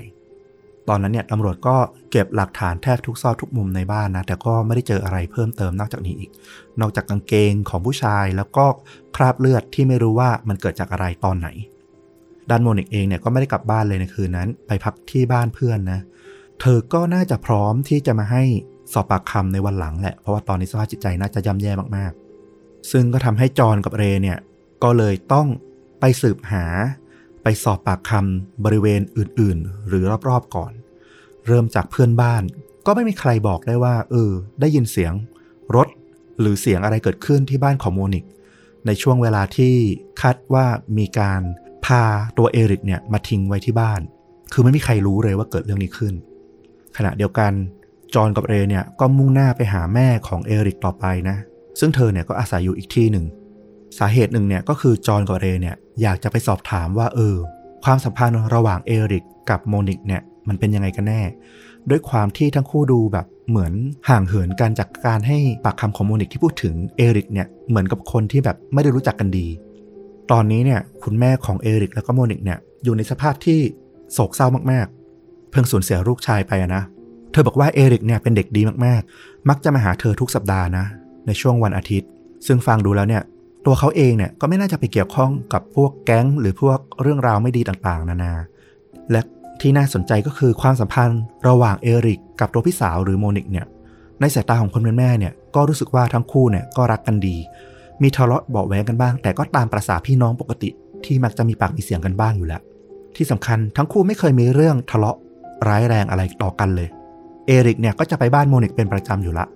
[0.88, 1.76] ตอนนั้นเนี่ยตำรวจก็
[2.10, 6.30] เก็บหลักฐานแทบทุกซอกทุกมุมในบ้านนะ แต่ก็ไม่ได้เจออะไรเพิ่มเติมนอกจากนี้อีก
[6.80, 8.66] นอกจากกางเกงของผู้ชายแล้วก็
[9.16, 11.48] คราบเลือดที่ไม่รู้ว่ามันเกิดจากอะไรตอนไหน
[12.50, 16.00] ดานโมนิกเองเนี่ยก็ไม่ได้กลับบ้านเลยในคืนนั้น ไปพักที่บ้านเพื่อนนะ
[16.60, 18.44] เธอก็น่าจะพร้อมที่จะมาให้
[18.92, 24.38] สอบปากคำในวันหลังแหละ เพราะว่าตอนนี้สภาพจิตใจน่าจะย่ำแย่มากๆ ซึ่งก็ทำให้จอห์นกับเรเนี่ย
[24.82, 25.48] ก็เลยต้อง
[26.00, 26.64] ไปสืบหา
[27.48, 30.72] ไปสอบปากคำบริเวณอื่นๆ หรือรอบๆก่อน
[31.46, 32.42] เริ่มจากเพื่อนบ้าน
[32.86, 35.12] ก็ไม่มีใครบอกได้ว่า เออ ได้ยินเสียง
[35.76, 35.88] รถ
[36.40, 38.24] หรือเสียงอะไรเกิดขึ้นที่บ้านของโมนิก
[38.86, 39.74] ในช่วงเวลาที่
[40.22, 40.66] คาดว่า
[40.98, 41.42] มีการ
[41.86, 42.04] พา
[42.38, 44.00] ตัวเอริกเนี่ยมาทิ้งไว้ที่บ้าน
[44.52, 46.14] คือไม่มีใครรู้เลยว่าเกิดเรื่องนี้ขึ้น
[46.96, 47.52] ขณะเดียวกัน
[48.14, 51.36] จอห์นกับเรย์เนี่ยก็มุ่งหน้าไปหาแม่ของเอริกต่อไปนะ
[51.80, 53.26] ซึ่งเธอเนี่ยก็อาศัยอยู่อีกที่หนึ่ง
[53.98, 57.36] สาเหตุหนึ่งเนี่ยก็คือจอห์นกับเรย์เนี่ยอยากจะไปสอบถามว่าเออ
[57.84, 61.22] ความสัมพันธ์ระหว่างเอริกกับโมนิกเนี่ยมันเป็นยังไงกันแน่
[61.90, 63.72] ด้วยความที่ทั้งคู่ดูแบบเหมือน
[64.08, 69.46] ห่างเหินกันจากการให้ปากคำของโมนิกที่พูดถึงเอริกเนี่ยเหมือนกับคนที่แบบไม่ได้รู้จักกันดี
[70.32, 73.60] ตอนนี้เนี่ยคุณแม่ของเอริกแล้วก็โมนิกเนี่ยอยู่ในสภาพที่
[74.12, 76.82] โศกเศร้ามากๆ เพิ่งสูญเสียลูกชายไปนะ
[77.32, 80.84] เธอบอกว่าเอริกเนี่ยเป็นเด็กดีมากๆ มักจะมาหาเธอทุกสัปดาห์นะ
[81.26, 82.08] ในช่วงวันอาทิตย์
[82.46, 83.22] ซึ่งฟังดูแล้วเนี่ย
[83.66, 88.34] ตัวเขาเองเนี่ยก็ไม่น่าจะไปเกี่ยวข้องกับพวกแก๊ง หรือพวกเรื่องราวไม่ดีต่างๆ นานา
[89.10, 89.20] และ
[89.60, 93.66] ที่น่าสนใจก็คือความสัมพันธ์ระหว่างเอริกกับตัวพี่สาวหรือโมนิกเนี่ย
[94.20, 97.36] ในสายตาของคนเป็นแม่เนี่ยก็รู้สึกว่าทั้งคู่เนี่ยก็รักกันดี
[98.02, 100.70] มีทะเลาะเบาะแว้งกันบ้าง แต่ก็ตามประสาพี่น้องปกติ
[101.04, 102.60] ที่มักจะมีปากมีเสียงกันบ้างอยู่แล้ว
[103.16, 105.16] ที่สำคัญทั้งคู่ไม่เคยมีเรื่องทะเลาะ
[105.68, 106.88] ร้ายแรงอะไรต่อกันเลย
[107.46, 109.46] เอริกเนี่ยก็จะไปบ้านโมนิกเป็นประจำอยู่ละ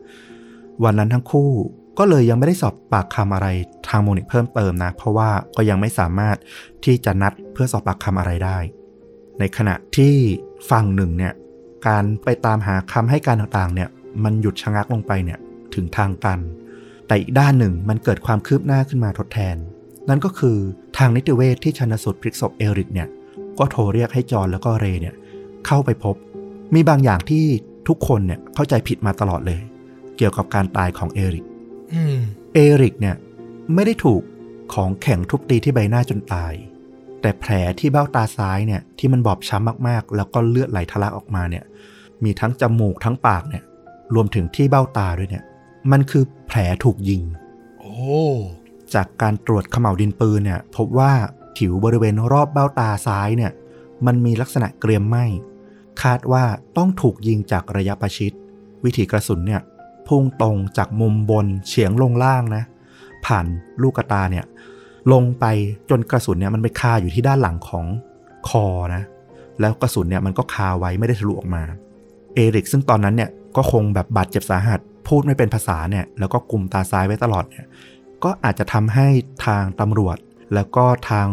[0.84, 1.50] วันนั้นทั้งคู่
[1.98, 3.46] ก็เลยยังไม่ได้สอบปากคำอะไร
[3.88, 6.36] ทางโมนิกเพิ่มเติมนะ เพราะว่าก็ยังไม่สามารถ
[6.84, 8.58] ที่จะนัดเพื่อสอบปากคำอะไรได้
[9.38, 10.14] ในขณะที่
[10.70, 11.32] ฝั่งหนึ่งเนี่ย
[11.86, 13.88] การไปตามหาคำให้การต่างๆเนี่ย
[14.24, 15.38] มันหยุดชะงักลงไปเนี่ย
[15.74, 16.40] ถึงทางตัน
[17.06, 19.56] แต่อีกด้านหนึ่งมันเกิดความคืบหน้าขึ้นมาทดแทน
[20.08, 20.56] นั่นก็คือ
[20.98, 23.08] ทางนิติเวชที่ชันสูตรพลิกศพเอริกเนี่ย
[23.58, 25.14] ก็โทรเรียกให้จอห์นแล้วก็เรย์เนี่ย
[25.66, 26.16] เข้าไปพบ
[26.74, 27.44] มีบางอย่างที่
[27.88, 29.60] ทุกคนเนี่ยเข้าใจผิดมาตลอดเลย
[30.16, 31.44] เกี่ยวกับการตายของเอริก
[32.54, 33.16] เอริกเนี่ย
[33.74, 34.22] ไม่ได้ถูก
[34.74, 36.54] ของแข็งทุบตีที่ใบหน้าจนตาย
[37.20, 41.64] แต่แผลที่เบ้าตาซ้ายเนี่ยที่มันบอบช้ำมากๆ แล้วก็เลือดไหลทะลักออกมาเนี่ย
[42.24, 43.62] มีทั้งจมูกทั้งปากเนี่ย
[44.14, 45.44] รวมถึงที่เบ้าตาด้วยเนี่ย
[45.90, 47.22] มันคือแผลถูกยิง
[47.78, 47.94] โอ้
[48.94, 51.12] จากการตรวจเขม่าวดินปืนเนี่ยพบว่า
[51.56, 53.52] ผิวบริเวณรอบเบ้าตาซ้ายเนี่ย
[54.06, 55.16] มันมีลักษณะเกรียมไหม
[56.02, 56.44] คาดว่า
[56.76, 58.32] ต้องถูกยิงจากระยะประชิด
[58.84, 59.60] วิถีกระสุนเนี่ย
[60.10, 62.64] พุ่งตรงจากมุมบนเฉียงลงล่างนะ
[63.26, 63.46] ผ่าน
[63.82, 64.44] ลูกตาเนี่ย
[65.12, 65.44] ลงไป
[65.90, 67.86] จนกระสุนเนี่ยมันไปคาอยู่ที่ด้านหลังของ
[68.48, 69.02] คอนะ
[69.60, 71.62] แล้วกระสุนเนี่ยมันก็คาไว้ไม่ได้ทะลุออกมา
[72.34, 77.64] เอริกซึ่งตอนนั้นเนี่ยก็คงแบบบาดเจ็บสาหัส พูดไม่เป็นภาษาเนี่ย แล้วก็กลุ่มตาซ้ายไว้ตลอดเนี่ย
[78.24, 79.06] ก็อาจจะทำให้
[79.46, 80.16] ทางตำรวจ
[80.54, 81.28] แล้วก็ทาง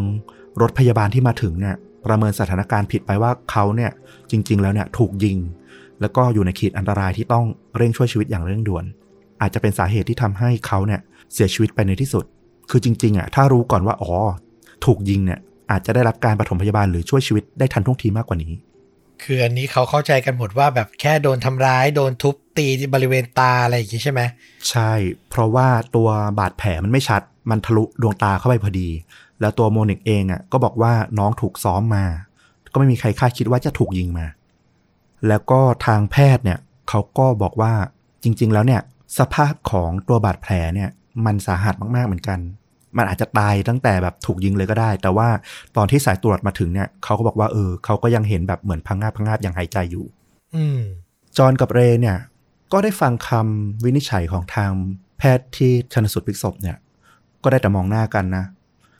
[0.61, 3.91] รถพยาบาลที่มาถึงเนี่ยประเมินสถานการณ์ผิดไปว่าเขาเนี่ย
[4.31, 5.37] จริง ๆ แล้วเนี่ยถูกยิง
[6.01, 7.45] แล้วก็อยู่ในขีดอันตรายที่ต้อง
[7.77, 8.85] เร่งช่วยชีวิตอย่างเร่งด่วน
[9.41, 11.01] อาจจะเป็นสาเหตุที่ทำให้เขาเนี่ย
[11.33, 12.25] เสียชีวิตไปในที่สุด
[12.69, 14.13] คือจริงๆอะถ้ารู้ก่อนว่าอ๋อ
[14.85, 15.39] ถูกยิงเนี่ย
[15.71, 18.53] อาจจะได้รับการปฐมพยาบาลหรือช่วยชีวิตได้ทันท่วงทีมากกว่านี้
[19.23, 24.21] คืออันนี้เขาเข้าใจกันหมดว่าแบบแค่โดนทำร้าย โดนทุบตีที่บริเวณตาอะไรอย่างงี้ใช่ไหม
[24.69, 24.91] ใช่
[25.29, 28.89] เพราะว่าตัวบาดแผลมันไม่ชัด มันทะลุดวงตาเข้าไปพอดี
[29.41, 32.05] แล้วตัวโมนิกเองอะก็บอกว่าน้องถูกซ้อมมา
[32.71, 34.25] ก็ไม่มีใครคาดคิดว่าจะถูกยิงมา
[35.27, 37.73] แล้วก็ทางแพทย์เนี่ยเขาก็บอกว่า
[38.23, 38.81] จริง ๆ แล้วเนี่ย
[39.19, 40.89] สภาพของตัวบาดแผลเนี่ย
[41.25, 42.39] มันสาหัสมากๆเหมือนกัน
[42.97, 45.29] มันอาจจะตายตั้งแต่แบบถูกยิงเลยก็ได้ แต่ว่า
[45.77, 50.05] ตอนที่สายตรวจมาถึงเนี่ยเขาก็บอกว่าเออเขาก็ยังเห็นแบบเหมือนพังงาบพังงาบยังหายใจอยู่
[50.55, 50.79] อืม
[51.37, 52.17] จอห์นกับเรย์เนี่ย
[52.71, 54.71] ก็ได้ฟังคำวินิจฉัยของทาง
[55.17, 56.77] แพทย์ที่ชนสูตรพลิกศพเนี่ย
[57.43, 58.45] ก็ได้แต่มองหน้ากันนะ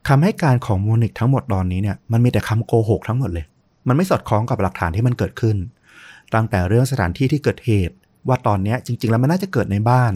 [0.07, 3.45] คำให้การของโมนิกทั้งหมดตอนนี้เนี่ยมันมีแต่คำโกหกทั้งหมดเลย
[3.87, 5.55] มันไม่สอดคล้องกับหลักฐานที่มันเกิดขึ้น
[6.33, 7.95] ตั้งแต่เรื่องสถานที่ที่เกิดเหตุ
[8.27, 10.13] ว่าตอนนี้จริง ๆ แล้วมันน่าจะเกิดในบ้าน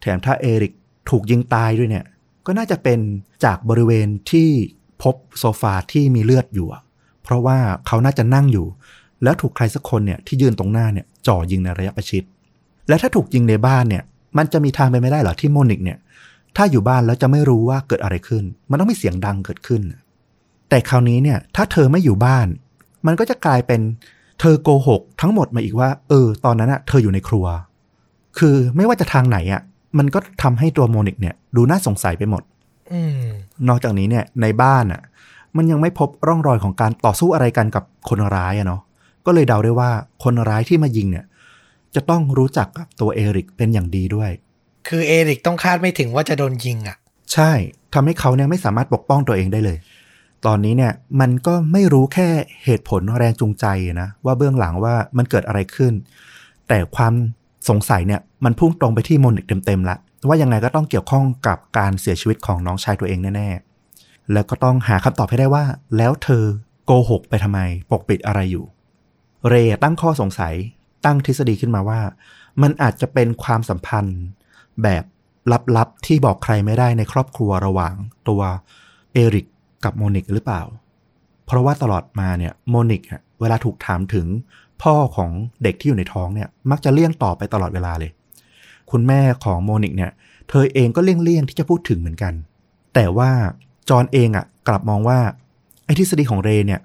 [0.00, 0.72] แถมถ้าเอริก
[1.10, 2.04] ถูกยิงตายด้วยเนี่ย
[2.46, 3.00] ก็น่าจะเป็น
[3.44, 4.48] จากบริเวณที่
[5.02, 6.68] พบโซฟาที่มีเลือดอยู่
[7.22, 8.66] เพราะว่าเขาน่าจะนั่งอยู่
[9.22, 12.22] แล้วถูกใครสักคนเนี่ยที่ยืนตรงหน้าเนี่ยจ่อยิงในระยะประชิด
[12.88, 14.02] และถ้าถูกยิงในบ้านเนี่ย
[14.38, 15.98] มันจะมีทางไปไม่ได้เหรอที่โมนิกเนี่ย
[16.56, 19.82] ถ้าอยู่บ้านแล้วจะไม่รู้ว่าเกิดอะไรขึ้น มันต้องมีเสียงดังเกิดขึ้น
[20.68, 22.46] แต่คราวนี้เนี่ย ถ้าเธอไม่อยู่บ้าน
[23.06, 23.80] มันก็จะกลายเป็น
[24.40, 27.46] เธอโกหกทั้งหมดมาอีกว่า เออ ตอนนั้นอะเธออยู่ในครัว
[28.38, 29.62] คือไม่ว่าจะทางไหนอะ
[29.98, 32.42] มันก็ทำให้ตัวโมนิกเนี่ยดูน่าสงสัยไปหมด
[32.92, 33.24] อืม
[33.68, 35.02] นอกจากนี้เนี่ยในบ้านอะ
[35.56, 38.80] มันยังไม่พบร่องรอยของการต่อสู้อะไรกันกับคนร้ายอะเนาะ
[39.26, 39.90] ก็เลยเดาได้ว่า
[40.24, 41.24] คนร้ายที่มายิงเนี่ย
[41.94, 44.30] จะต้องรู้จักกับตัวเอริกเป็นอย่างดีด้วย
[44.88, 46.96] คือเอริกต้องคาดไม่ถึงว่าจะโดนยิงอะ
[47.32, 47.50] ใช่
[47.94, 49.78] ทำให้เขาเนี่ยไม่สามารถปกป้องตัวเองได้เลย
[50.46, 52.28] ตอนนี้เนี่ยมันก็ไม่รู้แค่
[52.64, 53.66] เหตุผลแรงจูงใจ
[54.00, 55.92] นะว่าเบื้องหลังว่ามันเกิดอะไรขึ้น
[56.68, 57.12] แต่ความ
[57.68, 59.96] สงสัยเนี่ยมันพุ่งตรงไปที่มนิกเต็มๆละ
[60.28, 65.64] ว่ายังไงก็ต้องเกี่ยวข้องกับการเสียชีวิตของน้องชายตัวเองแน่ๆ แล้วก็ต้องหาคำตอบให้ได้ว่า
[65.96, 66.44] แล้วเธอ
[66.86, 68.64] โกหกไปทำไมปกปิดอะไรอยู่
[69.48, 70.54] เรย์ตั้งข้อสงสัย
[71.04, 72.00] ตั้งทฤษฎีขึ้นมาว่า
[72.62, 74.20] มันอาจจะเป็นความสัมพันธ์
[74.82, 75.04] แบบ
[75.76, 77.94] ลับๆที่บอกใครไม่ได้ในครอบครัวระหว่าง
[78.28, 78.42] ตัว
[79.12, 79.46] เอริก
[79.84, 80.62] กับโมนิกหรือเปล่า
[81.46, 83.02] เพราะว่าตลอดมาเนี่ยโมนิก
[83.40, 84.26] เวลาถูกถามถึง
[84.82, 85.30] พ่อของ
[85.62, 88.10] เด็กที่อยู่ในท้องเนี่ยมักจะเลี่ยงตอบไปตลอดเวลาเลย
[88.90, 90.10] คุณแม่ของโมนิกเนี่ย
[90.48, 92.34] เธอเองก็เลี่ยงๆที่จะพูดถึงเหมือนกัน
[92.94, 93.30] แต่ว่า
[93.88, 95.18] จอห์นเองอะกลับมองว่า
[95.84, 96.80] ไอ้ทฤษฎีของเรเนี่ย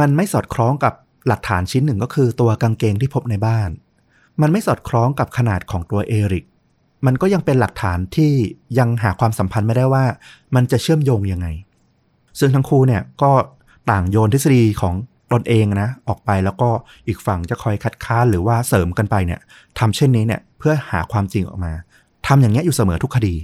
[0.00, 0.94] มันไม่สอดคล้องกับ
[1.28, 3.70] หลักฐานชิ้นหนึ่งก็คือตัวกางเกงที่พบในบ้าน
[4.40, 6.44] มันไม่สอดคล้องกับขนาดของตัวเอริก
[7.06, 8.32] มันก็ยังเป็นหลักฐานที่
[8.78, 10.04] ยังหาความสัมพันธ์ไม่ได้ว่า
[10.54, 11.46] มันจะเชื่อมโยงยังไง
[12.38, 13.32] ซึ่งทั้งคู่เนี่ยก็
[13.90, 14.94] ต่างโยนทฤษฎีของ
[15.32, 16.68] ตนเองนะออกไปแล้วก็
[17.06, 19.40] อีกฝั่งจะคอยคัดค้านหรือว่าเสริมกันไปเนี่ย
[19.78, 21.72] ทำเช่นนี้เนี่ยเพื่อหาความจริงออกมา
[22.26, 23.34] ทำอย่างเงี้ยอยู่เสมอทุกคดี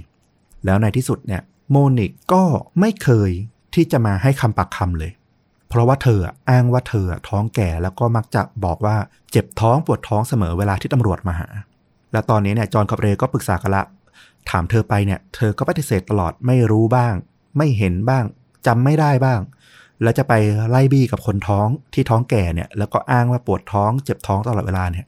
[0.65, 2.43] แล้วในที่สุดเนี่ยโมนิกก็
[2.79, 3.31] ไม่เคย
[3.75, 5.11] ที่จะมาให้คำปากคำเลย
[5.69, 8.95] เพราะว่าเธออ้างว่าเธอท้องแก่แล้วก็มักจะบอกว่า
[9.31, 11.47] เจ็บท้องปวดท้องเสมอเวลาที่ตำรวจมาหา
[12.11, 13.83] และตอนนี้เนี่ยจอห์นกับเรย์ก็ปรึกษากันละ
[14.49, 17.13] ถามเธอไปเนี่ยเธอก็ปฏิเสธตลอดไม่รู้บ้าง
[17.57, 18.25] ไม่เห็นบ้าง
[18.67, 19.39] จำไม่ได้บ้าง
[20.03, 20.33] แล้วจะไป
[20.69, 25.05] ไล่บี้กับคนท้องที่ท้องแก่เนี่ย แล้วก็อ้างว่าปวดท้องเจ็บท้องตลอดเวลาเนี่ย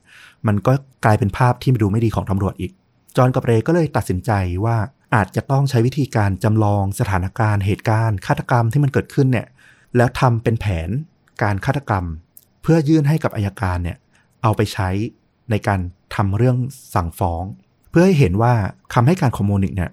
[0.47, 0.73] มันก็
[1.05, 2.71] กลายเป็นภาพที่ดูไม่ดีของตำรวจอีก
[3.17, 4.31] จอห์นกับเรก็เลยตัดสินใจ
[4.65, 4.77] ว่า
[5.15, 9.47] อาจจะต้องใช้วิธีการจำลองสถานการณ์เหตุการณ์ฆาตกรรมที่มันเกิดขึ้นเนี่ย
[9.97, 10.89] แล้วทำเป็นแผน
[11.43, 12.05] การฆาตกรรม
[12.61, 13.97] เพื่อยื่นให้กับอายการเนี่ย
[14.43, 14.89] เอาไปใช้
[15.49, 15.79] ในการ
[16.15, 16.57] ทำเรื่อง
[16.95, 17.43] สั่งฟ้อง
[17.89, 18.53] เพื่อให้เห็นว่า
[18.93, 19.91] คำให้การของโมนิกเนี่ย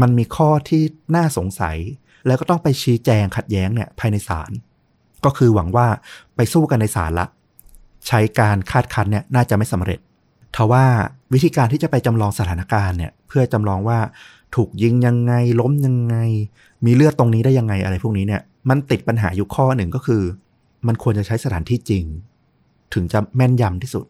[0.00, 0.82] มันมีข้อที่
[1.14, 1.76] น่าสงสัย
[2.26, 4.50] แล้วก็ต้องไปชี้แจงขัดแย้งเนี่ยภายในศาล
[5.24, 5.86] ก็คือหวังว่า
[6.36, 7.26] ไปสู้กันในศาลละ
[8.06, 9.98] ใช้การคาดคั้นเนี่ยน่าจะไม่สำเร็จ
[10.56, 10.84] ทว่า
[11.32, 13.98] วิธีการที่จะไปจำลองสถานการณ์เนี่ย เพื่อจำลองว่า
[14.54, 16.16] ถูกยิงยังไงล้มยังไง
[16.84, 20.22] มีเลือดตรงนี้ได้ยังไงอะไรพวกนี้เนี่ย มันติดปัญหาอยู่ข้อหนึ่งก็คือ
[20.86, 22.04] มันควรจะใช้สถานที่จริง
[22.94, 24.06] ถึงจะแม่นยำที่สุด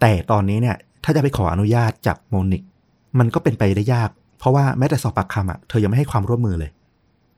[0.00, 2.62] แต่ตอนนี้เนี่ย ถ้าจะไปขออนุญาตจากโมนิก
[3.18, 6.70] มันก็เป็นไปได้ยาก เพราะว่าแม้แต่สอบปากคำอะเธอยังไม่ให้ความร่วมมือเลย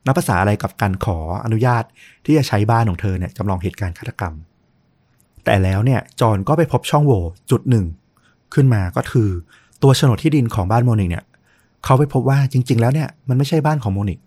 [0.07, 1.85] นับภาษาอะไรกับการขออนุญาต
[2.25, 4.35] ที่จะใช้บ้านของเธอเนี่ยจำลองเหตุการณ์ฆาตกรรม
[5.45, 7.85] แต่แล้วเนี่ยจอห์นก็ไปพบช่องโหว่จุดหนึ่ง
[8.55, 9.29] ขึ้นมาก็คือ
[9.83, 11.25] ตัวโฉนดที่ดินของบ้านโมนิกเนี่ย
[11.85, 14.19] เขาไปพบว่าจริง ๆ แล้วเนี่ยมันไม่ใช่บ้านของโมนิก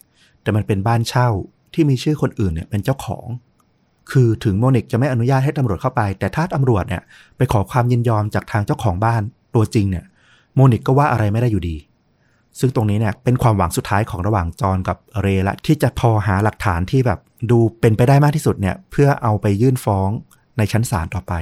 [0.41, 1.27] แต่มันเป็นบ้านเช่า
[1.73, 3.25] ที่มีชื่อคนอื่นเนี่ยเป็นเจ้าของ
[4.11, 7.01] คือถึงโมนิกจะไม่อนุญาตให้ตำรวจเข้าไป แต่ถ้าตำรวจเนี่ย
[7.37, 9.21] ไปขอความยินยอมจากทางเจ้าของบ้าน
[9.55, 10.05] ตัวจริงเนี่ย
[10.55, 11.75] โมนิกก็ว่าอะไรไม่ได้อยู่ดี
[12.59, 17.19] ซึ่งตรงนี้เนี่ยเป็นความหวังสุดท้ายของระหว่างจอนกับเรย์ละที่จะพอหาหลักฐานที่แบบ
[17.51, 20.09] ดูเป็นไปได้มากที่สุดเนี่ยเพื่อเอาไปยื่นฟ้อง
[20.57, 21.33] ในชั้นศาลต่อไป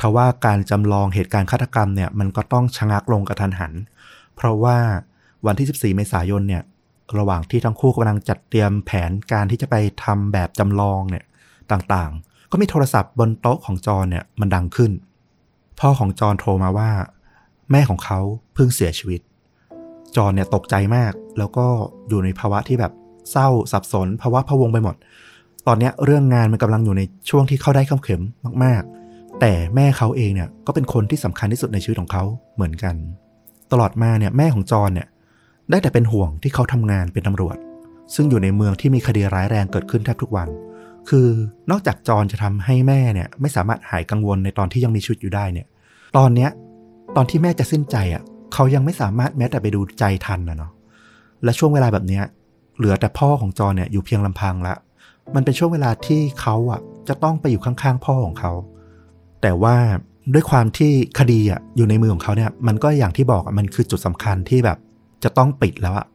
[0.00, 3.72] ทว่าการจำลองเหตุการณ์ฆาตกรรมเนี่ยมันก็ต้องชะงักลงกระทันหัน
[4.36, 4.78] เพราะว่า
[5.46, 6.62] วันที่ 14 เมษายนเนี่ย
[7.18, 9.74] ระหว่างที่ทั้งคู่กำลังจัดเตรียมแผนการที่จะไป
[10.04, 11.24] ทำแบบจำลองเนี่ย
[11.72, 14.92] ต่างๆ ก็มีโทรศัพท์บนโต๊ะของจอนเนี่ยมันดังขึ้น
[15.80, 16.90] พ่อของจอนโทรมาว่า
[17.70, 18.20] แม่ของเขา
[18.54, 19.20] เพิ่งเสียชีวิต
[20.16, 21.66] จอนเนี่ยตกใจมาก แล้วก็
[22.08, 22.92] อยู่ในภาวะที่แบบ
[23.30, 24.94] เศร้าสับสนภาวะพะวงไปหมด
[25.66, 28.22] ตอนนี้เรื่องงานมันกำลังอยู่ในช่วงที่เข้าได้เข้าเข็ม
[28.64, 32.24] มาก ๆ แต่แม่เขาเองเนี่ยก็เป็นคนที่สำคัญที่สุดในชีวิตของเขา
[32.54, 32.94] เหมือนกัน
[33.72, 35.08] ตลอดมาเนี่ยแม่ของจอนเนี่ย
[35.70, 37.56] ได้แต่เป็นห่วงที่เขาทำงานเป็นตำรวจ
[38.14, 40.48] ซึ่งอยู่ในเมืองที่มีคดีร้ายแรงเกิดขึ้นแทบทุกวัน
[41.08, 41.28] คือ
[41.70, 45.66] นอกจากจอนจะทำให้แม่เนี่ยไม่สามารถหายกังวลในตอนที่ยังมีชีวิตอยู่ได้เนี่ย
[46.16, 46.50] ตอนเนี้ย
[47.16, 48.22] ตอนที่แม่จะสิ้นใจอะ
[48.54, 50.72] เขายังไม่สามารถแม้แต่ไปดูใจทันนะเนาะ
[51.44, 52.24] และช่วงเวลาแบบเนี้ย
[52.76, 54.74] เหลือแต่พ่อของจอเนี่ยอยู่เพียงลำพังละ
[55.34, 58.52] มันเป็นช่วงเวลาที่เขาอะจะต้องไปอยู่ข้างๆพ่อของเขา
[59.42, 59.76] แต่ว่า
[60.34, 64.78] ด้วยความที่คดีอะอยู่ในมือของเขาเนี่ย มันก็อย่างที่บอกอะมันคือจุดสำคัญที่แบบ
[65.24, 66.06] จะต้องปิดแล้วอะ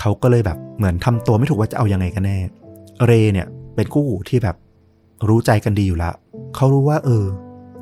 [0.00, 2.38] เขาก็เลยแบบเหมือนทำตัวไม่ถูกว่าจะเอายังไงกันแน่
[3.06, 4.56] เรเนี่ยเป็นคู่หูที่แบบ
[5.28, 6.14] รู้ใจกันดีอยู่ล้ว
[6.54, 7.24] เขารู้ว่า เออ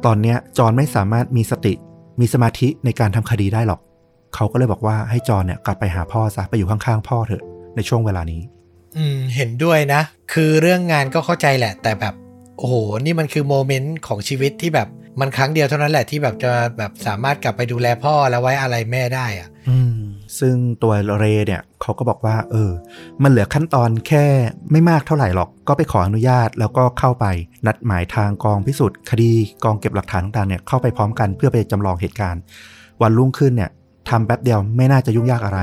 [0.04, 1.74] ตอนเนี้ยจอนไม่สามารถมีสติ
[2.20, 3.80] มีสมาธิในการทำคดีได้หรอก
[4.37, 7.42] เขาก็เลยบอกว่าให้จอนเนี่ยกลับไปหาพ่อซะไปอยู่ข้างๆพ่อเถอะ
[7.77, 8.42] ในช่วงเวลานี้
[8.96, 10.01] อืมเห็นด้วยนะ
[10.33, 12.14] คือเรื่องงานก็เข้าใจแหละ แต่แบบ
[12.59, 14.88] โอ้โหนี่มันคือโมเมนต์ของชีวิตที่แบบ
[15.20, 19.99] มันครั้งเดียวเท่านั้นแหละที่แบบจะแบบสามารถกลับไปดูแลพ่อแล้วไว้อะไรแม่ได้อะอืม
[20.38, 22.70] ซึ่งตัวเรเนี่ยเขาก็บอกว่า เออ
[23.22, 24.25] มันเหลือขั้นตอนแค่
[24.72, 27.27] ไม่มากเท่าไหร่หรอก ก็ไปขออนุญาตแล้วก็เข้าไป
[27.66, 29.33] นัดหมายทางกองพิสูจน์คดี
[29.64, 32.40] กองเก็บหลักฐานต่างๆเนี่ยเข้าไปพร้อมกันเพื่อไปจำลองเหตุการณ์
[33.03, 33.70] วันรุ่งขึ้นเนี่ย
[34.09, 35.61] ทำแป๊บเดียวไม่น่าจะยุ่งยากอะไร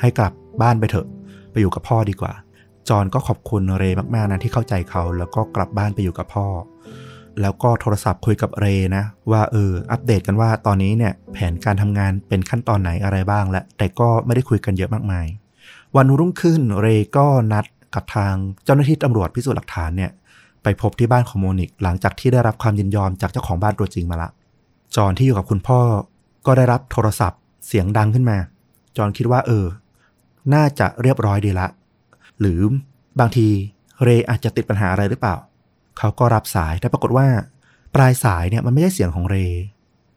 [0.00, 1.06] ให้กลับบ้านไปเถอะ
[1.50, 2.32] ไปอยู่กับพ่อดีกว่า
[2.88, 6.46] จอนก็ขอบคุณเรมาก ๆ นะที่เข้าใจเขา แล้วก็กลับบ้านไปอยู่กับพ่อ
[7.40, 15.26] แล้วก็โทรศัพท์คุยกับเรนะ ว่าเอออัปเดตกันว่าตอนนี้เนี่ยแผนการทำงานเป็นขั้นตอนไหนอะไรบ้างและแต่ก็ไม่ได้คุยกันเยอะมากมาย
[15.96, 20.10] วันรุ่งขึ้นเรก็นัดกับทางเจ้าหน้าที่ตำรวจพิสูจน์หลักฐานเนี่ย
[20.62, 24.30] ไปพบที่บ้านของโมนิกหลังจากที่ได้รับความยินยอมจากเจ้าของบ้านตัวจริงมาละ
[24.96, 25.80] จอนที่อยู่กับคุณพ่อ
[26.46, 28.38] ก็ได้รับโทรศัพท์ เสียงดังขึ้นมา
[28.96, 29.66] จอห์นคิดว่าเออ
[30.54, 31.68] น่าจะเรียบร้อยดีละ
[32.40, 32.60] หรือ
[33.20, 33.48] บางที
[34.04, 35.36] เรอาจจะติดปัญหาอะไรหรือเปล่า
[35.98, 37.26] เขาก็รับสายแต่ปรากฏว่า
[37.94, 39.36] ปลายสายเนี่ยมันไม่ใช่เสียงของเร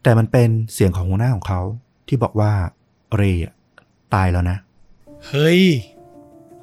[0.03, 1.62] แต่มันเป็นเสียงของหัวหน้าของเขา
[2.08, 2.51] ที่บอกว่า
[3.15, 3.53] เรอะ
[4.13, 4.58] ตายแล้วนะ
[5.27, 5.62] เฮ้ย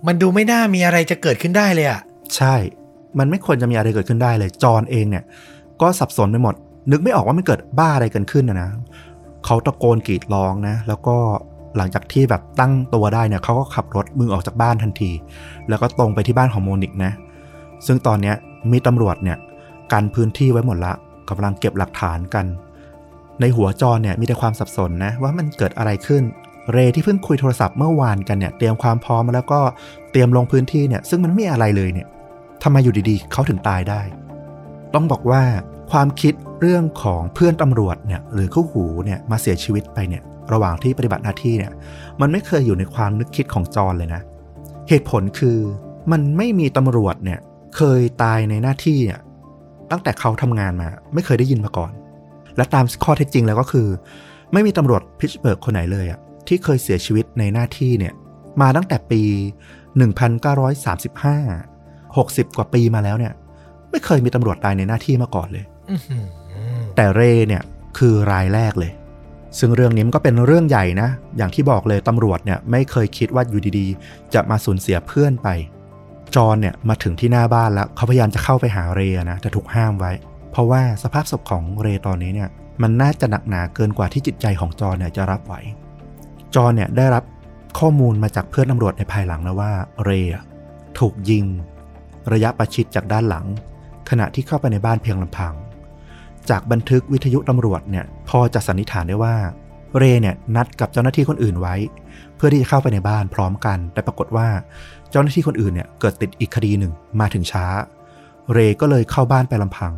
[0.07, 2.01] มันดูไม่น่ามีอะไรจะเกิดขึ้นได้เลยอะ
[2.37, 2.55] ใช่
[3.19, 5.25] มันไม่ควรจะมีอะไรเกิดขึ้นได้เลย จอห์นเองเนี่ย
[5.81, 6.55] ก็สับสนไปหมด
[6.91, 8.71] นึกไม่ออกว่ามันเกิดบ้าอะไรกันขึ้นนะนะ
[9.45, 11.17] เขาตะโกนกรีดร้องนะ แล้วก็
[11.77, 15.11] หลังจากที่แบบตั้งตัวได้เนี่ยเขาก็ขับรถมือออกจากบ้านทันที
[15.69, 17.13] แล้วก็ตรงไปที่บ้านของโมนิกนะ
[17.87, 18.37] ซึ่งตอนเนี้ย
[18.73, 19.39] มีตำรวจเนี่ย
[19.93, 20.95] กันพื้นที่ไว้หมดละ
[21.31, 22.47] กำลังเก็บหลักฐานกัน
[23.41, 26.23] ในหัวจอเนี่ยมีแต่ความสับสนนะว่ามันเกิดอะไรขึ้น
[26.73, 29.61] เรที่เพิ่งคุยโทรศัพท์เมื่อวานกันเนี่ยเตรียมความพร้อมแล้วก็
[30.11, 32.09] เตรียมลงพื้นที่เนี่ยซึ่งมันไม่อะไรเลยเนี่ย
[32.63, 34.01] ทำไมอยู่ดีๆเขาถึงตายได้
[34.95, 35.43] ต้องบอกว่า
[35.91, 41.73] ความคิดเรื่องของเพื่อนตำรวจเนี่ยหรือคู่หูเนี่ยมาเสียชีวิตไปเนี่ยระหว่างที่ปฏิบัติหน้าที่เนี่ย
[42.21, 44.23] มันไม่เคยอยู่ในความนึกคิดของจอนเลยนะ
[44.89, 45.59] เหตุผลคือ
[46.13, 47.39] มันไม่มีตำรวจเนี่ย
[47.77, 49.21] เคยตายในหน้าที่เนี่ย
[49.91, 51.93] ตั้งแต่เขาทำงานมา ไม่เคยได้ยินมาก่อน
[52.57, 53.87] และตามข้อเท็จจริงแล้วก็คือ
[54.53, 58.13] ไม่มีตำรวจพิชเบิร์กคนไหนเลยอะที่เคยเสียชีวิตในหน้าที่เนี่ย
[58.61, 59.23] มาตั้งแต่ปี
[60.03, 63.33] 1935 60 กว่าปีมาแล้วเนี่ย
[63.91, 65.65] ไม่เคยมีตำรวจตายในหน้าที่มาก่อนเลย
[66.97, 67.63] แต่เรเนี่ย
[67.99, 68.93] คือรายแรกเลย
[69.59, 75.49] ซึ่งเรื่องนี้มันก็เป็นเรื่องใหญ่นะ อย่างที่บอกเลยตำรวจเนี่ยไม่เคยคิดว่าอยู่ดีๆ จะมาสูญเสียเพื่อนไป
[76.37, 80.13] จอนเนี่ยมาถึงที่หน้าบ้านแล้ว เขาพยายามจะเข้าไปหาเรนะแต่ถูกห้ามไว้
[80.51, 82.49] เพราะว่าสภาพศพของเรตอนนี้เนี่ย
[82.83, 85.55] มันน่าจะหนักหนาเกินกว่าที่จิตใจของจอนเนี่ยจะรับไหว
[86.55, 87.25] จอนเนี่ยได้รับ
[87.79, 89.73] ข้อมูลมาจากเพื่อนตำรวจในภายหลังนะว่า
[90.05, 90.11] เร
[90.99, 91.45] ถูกยิง
[92.33, 93.47] ระยะประชิดจากด้านหลัง
[94.11, 95.53] ขณะที่เข้าไปในบ้านเพียงลำพัง
[96.51, 99.37] จากบันทึกวิทยุตำรวจเนี่ยพอจะสันนิษฐานได้ว่า
[99.99, 101.75] เรเนี่ยนัดกับเจ้าหน้าที่คนอื่นไว้
[102.37, 104.49] เพื่อที่จะเข้าไปในบ้านพร้อมกัน แต่ปรากฏว่า
[105.11, 107.65] เจ้าหน้าที่คนอื่นเนี่ยเกิดติดอีกคดีหนึ่งมาถึงช้า
[108.53, 109.93] เรก็เลยเข้าบ้านไปลำพัง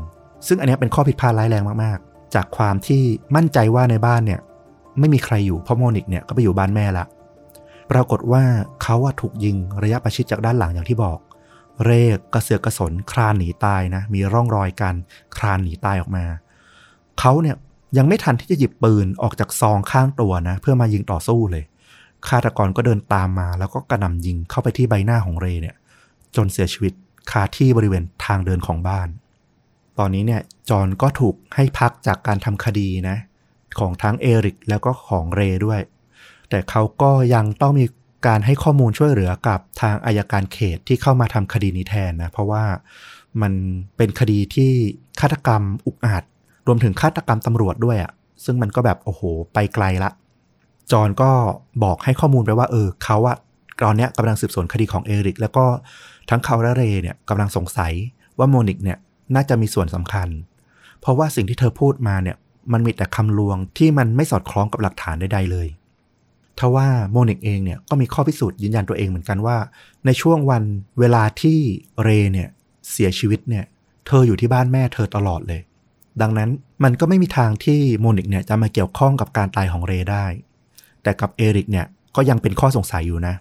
[0.47, 3.03] ซึ่งอันนี้เป็นข้อผิดพลาดร้ายแรงมากๆ จากความที่
[3.37, 4.41] มั่นใจว่าในบ้านเนี่ย
[4.99, 7.05] ไม่มีใครอยู่เพราะโมนิกเนี่ยก็ไปอยู่บ้านแม่ละ
[7.93, 8.43] ปรากฏว่า
[8.83, 11.19] เขาถูกยิงระยะประชิดจากด้านหลังอย่างที่บอก
[11.87, 14.97] เรกกระเสือกกระสนคลานหนีตายนะ มีร่องรอยการ
[15.37, 16.25] คลานหนีตายออกมา
[17.21, 17.57] เขาเนี่ย
[17.97, 21.65] ยังไม่ทันที่จะหยิบปืนออกจากซองข้างตัวนะ เพื่อมายิงต่อสู้เลย
[22.29, 25.75] ฆาตกรก็เดินตามมา แล้วก็กระหน่ำยิงเข้าไปที่ใบหน้าของเรเนี่ย
[26.37, 26.93] จนเสียชีวิต
[27.31, 29.09] คาที่บริเวณทางเดินของบ้าน
[29.99, 33.17] ตอนนี้เนี่ยจอนก็ถูกให้พักจากการทำคดีนะ
[33.79, 35.81] ของทั้งเอริกแล้วก็ของเรด้วย
[36.51, 37.85] แต่เขาก็ยังต้องมี
[38.27, 42.65] การให้ข้อมูลช่วยเหลือกับทางอายการเขตที่เข้ามาทำคดีนี้แทนนะ เพราะว่า
[43.43, 43.53] มัน
[43.97, 44.73] เป็นคดีที่
[45.21, 46.23] ฆาตกรรมอุกอาจ
[46.67, 48.13] รวมถึงฆาตกรรมตำรวจด้วยอะ่ะ
[48.45, 49.23] ซึ่งมันก็แบบโอ้โห
[49.55, 50.11] ไปไกลละ
[50.93, 51.31] จอนก็
[51.85, 53.37] บอกให้ข้อมูลไปว่า เออเขาอะ
[53.83, 55.65] ตอนเนี้ยกำลังสืบสวนคดีของเอริก แล้วก็
[56.31, 57.93] ทั้งเขาและเรเนี่ยกำลังสงสัย
[58.39, 58.99] ว่าโมนิกเนี่ย
[59.35, 60.29] น่าจะมีส่วนสำคัญ
[61.01, 62.37] เพราะว่าสิ่งที่เธอพูดมาเนี่ย
[62.73, 65.69] มันมีแต่คำลวงที่มันไม่สอดคล้องกับหลักฐานใดๆเลย
[66.61, 69.57] ทว่าโมนิกเองเนี่ยก็มีข้อพิสูจน์ยืนยันตัวเองเหมือนกันว่า
[70.07, 70.65] ในช่วงวัน
[70.99, 71.59] เวลาที่
[72.03, 72.49] เรเนี่ย
[72.91, 73.65] เสียชีวิตเนี่ย
[74.07, 75.61] เธออยู่ที่บ้านแม่เธอตลอดเลย
[76.21, 76.51] ดังนั้น
[76.85, 80.27] มันก็ไม่มีทางที่โมนิกเนี่ยจะมาเกี่ยวข้องกับการตายของเรได้
[81.03, 81.87] แต่กับเอริกเนี่ย
[82.17, 83.35] ก็ยังเป็นข้อสงสัยอยู่นะ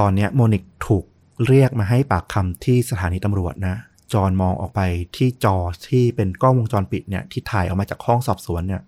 [0.00, 1.04] ตอนนี้โมนิกถูก
[1.46, 3.76] เรียกมาให้ปากคำที่สถานีตำรวจนะ
[4.12, 4.80] จอนมองออกไป
[5.16, 5.56] ที่จอ
[5.88, 8.82] ที่เป็นกล้องวงจรปิดเนี่ยที่ถ่ายออกมาจากห้องสอบสวนเนี่ย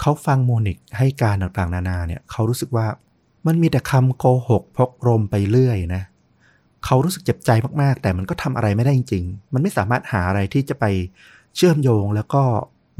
[0.00, 2.86] เขาฟังโมนิกให้การต่างๆ นานาเนี่ยเขารู้สึกว่า
[3.46, 6.02] มันมีแต่คำโกหกพกรมไปเรื่อยนะ
[6.84, 7.50] เขารู้สึกเจ็บใจ
[7.82, 10.84] มากๆ แต่มันก็ทำอะไรไม่ได้จริง ๆ มันไม่สามารถหาอะไรที่จะไป
[11.56, 12.42] เชื่อมโยงแล้วก็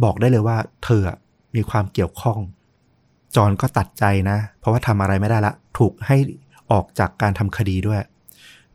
[0.04, 1.02] บอกได้เลยว่า เธอ
[1.54, 2.38] มีความเกี่ยวข้อง
[3.36, 6.16] จอห์นก็ตัดใจนะ เพราะว่าทำอะไรไม่ได้ละ ถูกให้
[6.70, 8.00] ออกจากการทำคดีด้วย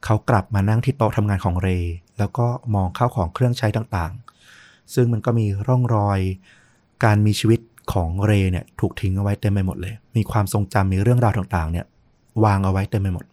[0.03, 6.19] เขากลับมานั่งที่โต๊ะทำงานของเรย์แล้วก็มองเข้าของเครื่องใช้ต่างๆ ซึ่งมันก็มีร่องรอย
[7.03, 7.59] การมีชีวิต
[7.91, 11.85] ของเรเนี่ยถูกทิ้งเอาไว้เต็มไปหมดเลย มีความทรงจำมีเรื่องราวต่างๆ เนี่ย
[12.43, 13.25] วางเอาไว้เต็มไปหมด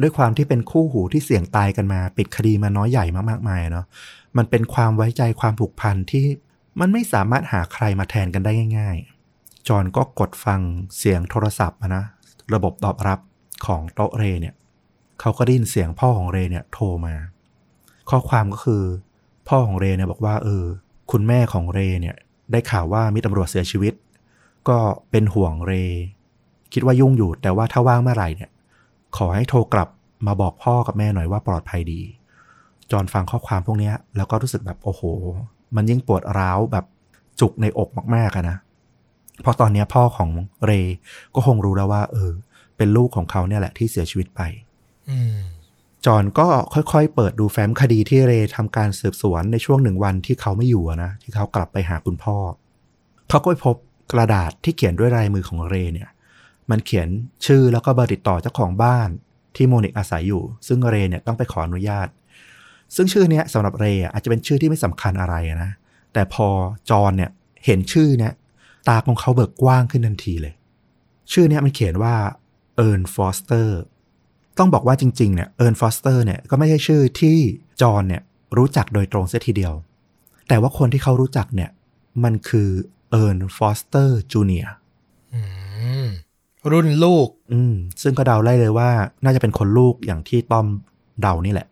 [0.00, 3.86] ด้วยความที่เป็นคู่หูที่เสี่ยงตายกันมาปิดคดีมาน้อยใหญ่มากๆมายเนาะ
[4.36, 6.24] มันเป็นความไว้ใจความผูกพันที่
[6.80, 8.96] มันไม่สามารถหาใครมาแทนกันได้ง่าย
[9.32, 10.60] ๆ จอห์นก็กดฟัง
[10.96, 12.04] เสียงโทรศัพท์นะ
[12.54, 13.20] ระบบตอบรับ
[13.66, 14.54] ของโต๊ะเรเนี่ย
[15.20, 17.14] เขาก็ได้ยินเสียงพ่อของเรเนี่ยโทรมา
[18.10, 18.82] ข้อความก็คือ
[19.48, 20.64] พ่อของเรเนี่ยบอกว่าเออ
[21.10, 22.16] คุณแม่ของเรเนี่ย
[22.52, 23.94] ได้ข่าวว่ามีตำรวจเสียชีวิต
[24.68, 24.78] ก็
[25.10, 25.72] เป็นห่วงเร
[26.72, 28.50] คิดว่ายุ่งอยู่ แต่ว่าถ้าว่างเมื่อไหร่เนี่ย
[29.16, 29.88] ขอให้โทรกลับ
[30.26, 32.00] มาบอกพ่อกับแม่หน่อยว่าปลอดภัยดี
[32.90, 35.02] จอนฟังข้อความพวกนี้แล้วก็รู้สึกแบบโอ้โห
[35.76, 36.84] มันยิ่งปวดร้าวแบบ
[37.40, 38.56] จุกในอกมากๆนะ
[39.42, 40.30] เพราะตอนนี้พ่อของ
[40.66, 40.72] เร
[41.34, 42.32] ก็คงรู้แล้วว่า เออ
[42.76, 44.40] เป็นลูกของเขาเนี่ยแหละที่เสียชีวิตไป
[45.10, 45.38] อืม
[46.06, 52.36] จอนก็ค่อยๆ เปิดดูแฟ้มคดีที่เรย์ทำการสืบสวนในช่วงหนึ่งวันที่เขาไม่อยู่นะที่เขากลับไปหาคุณพ่อ
[53.28, 53.76] เขาก็พบ
[54.12, 56.08] กระดาษที่เขียนด้วยลายมือของเรเนี่ย
[56.70, 57.08] มันเขียน
[57.46, 59.08] ชื่อแล้วก็เบอร์ติดต่อเจ้าของบ้าน
[59.56, 62.08] ที่โมนิกอาศัยอยู่ ซึ่งเรเนี่ยต้องไปขออนุญาต
[62.94, 65.70] ซึ่งชื่อเนี้ยสำหรับเรอาจจะเป็นชื่อที่ไม่สำคัญอะไรนะ
[66.12, 66.48] แต่พอ
[66.90, 67.30] จอนเนี่ย
[67.64, 68.32] เห็นชื่อเนี่ย
[68.88, 70.54] ตาของเขาเบิกกว้างขึ้นทันทีเลย
[71.32, 72.14] ชื่อเนี้ยมันเขียนว่า
[72.76, 73.80] เอิร์นฟอสเตอร์
[74.60, 77.36] ต้องบอกว่าจริงๆเนี่ยเอิร์นฟอสเตอร์เนี่ยก็ไม่ใช่ชื่อที่
[77.80, 78.22] จอห์นเนี่ย
[78.56, 79.74] รู้จักโดยตรงเสียทีเดียว
[80.48, 81.70] แต่ว่าคนที่เขารู้จักเนี่ย
[82.24, 82.68] มันคือ
[83.10, 84.66] เอิร์นฟอสเตอร์จูเนียร์
[85.34, 85.40] อื
[86.04, 86.06] ม
[86.70, 88.90] รุ่นลูก อืม ซึ่งก็เดาได้เลยว่า
[89.24, 90.66] น่าจะเป็นคนลูกอย่างที่ต้อม
[91.20, 91.68] เดานี่แหละ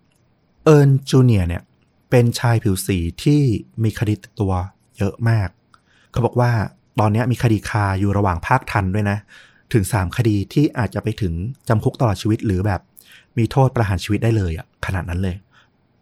[0.65, 1.63] เอิร์นจูเนียเนี่ย
[2.11, 3.41] เป็นชายผิวสีที่
[3.83, 4.53] มีคดีติดตัว
[4.99, 5.49] เยอะมาก
[6.11, 6.51] เขาบอกว่า
[7.01, 9.19] ตอนเนี้ยมีคดีคาอยู่ระหว่างภาคทันด้วยนะ
[9.73, 11.35] ถึง 3 คดีที่อาจจะไปถึง
[11.69, 12.81] จำคุกตลอดชีวิตหรือแบบ
[13.39, 15.37] มีโทษประหารชีวิตได้เลยอะขนาดนั้นเลย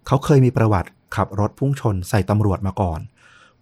[0.06, 3.00] เขาเคยมีประวัติขับรถพุ่งชนใส่ตำรวจมาก่อน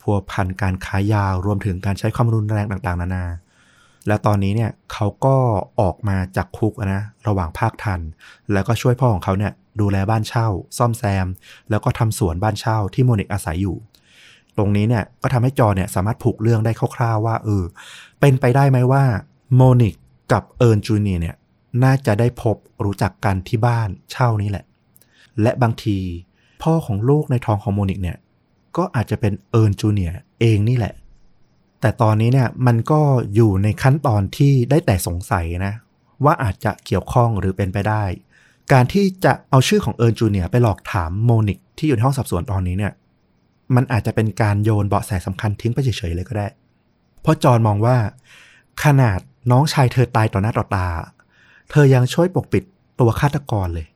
[0.01, 3.25] พัวพันการค้ายารวมถึงการใช้ความรุนแรงต่างๆ นานา
[4.07, 5.37] และตอนนี้เนี่ยเขาก็
[5.81, 8.01] ออกมาจากคุกนะระหว่างภาคทัณฑ์
[8.53, 11.27] แล้วก็ช่วยพ่อของเขาเนี่ยดูแลบ้านเช่า ซ่อมแซม
[11.71, 13.77] แล้วก็ทำสวนบ้านเช่าที่โมนิกอาศัยอยู่
[14.57, 17.65] ตรงนี้เนี่ยก็ทำให้จอห์นเนี่ยสามารถผูกเรื่องได้คร่าวๆว่าเออ
[18.21, 19.05] เป็นไปได้ไหมว่า
[19.55, 19.95] โมนิก
[20.33, 21.37] กับเอิร์นจูเนียร์เนี่ย
[21.85, 24.65] น่าจะได้พบรู้จักกันที่บ้านเช่านี้แหละ
[25.43, 25.99] และบางที
[26.63, 28.17] พ่อของลูกในท้องของโมนิกเนี่ย
[28.77, 30.95] ก็อาจจะเป็นเอิร์นจูเนียร์เองนี่แหละ
[31.81, 33.01] แต่ตอนนี้เนี่ยมันก็
[33.35, 35.75] อยู่ในขั้นตอนที่ได้แต่สงสัยนะ
[36.25, 38.05] ว่าอาจจะเกี่ยวข้องหรือเป็นไปได้
[38.73, 42.93] การที่จะเอาชื่อของเอิร์นจูเนียไปหลอกถามโมนิกที่อยู่ในห้องสอบสวนตอนนี้เนี่ย
[43.75, 46.47] มันอาจจะเป็นการโยนเบาะแสสำคัญทิ้งไปเฉยๆเลยก็ได้
[47.23, 47.97] เพราะจอห์นมองว่า
[48.85, 50.89] ขนาด น้องชายเธอตายต่อหน้าต่อตา
[51.71, 52.65] เธอยังช่วยปกปิด
[53.01, 53.87] ตัวฆาตกรเลย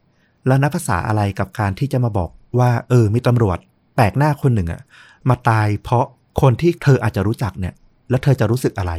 [0.46, 3.58] แล้วนับภาษาอะไรกับการที่จะมาบอกว่า เออ มีตำรวจ
[3.94, 4.82] แปลกหน้าคนหนึ่งอะ
[5.28, 6.04] มาตายเพราะ
[6.40, 7.74] คนที่เธออาจจะรู้จักเนี่ย
[8.10, 8.92] แล้วเธอจะรู้สึกอะไร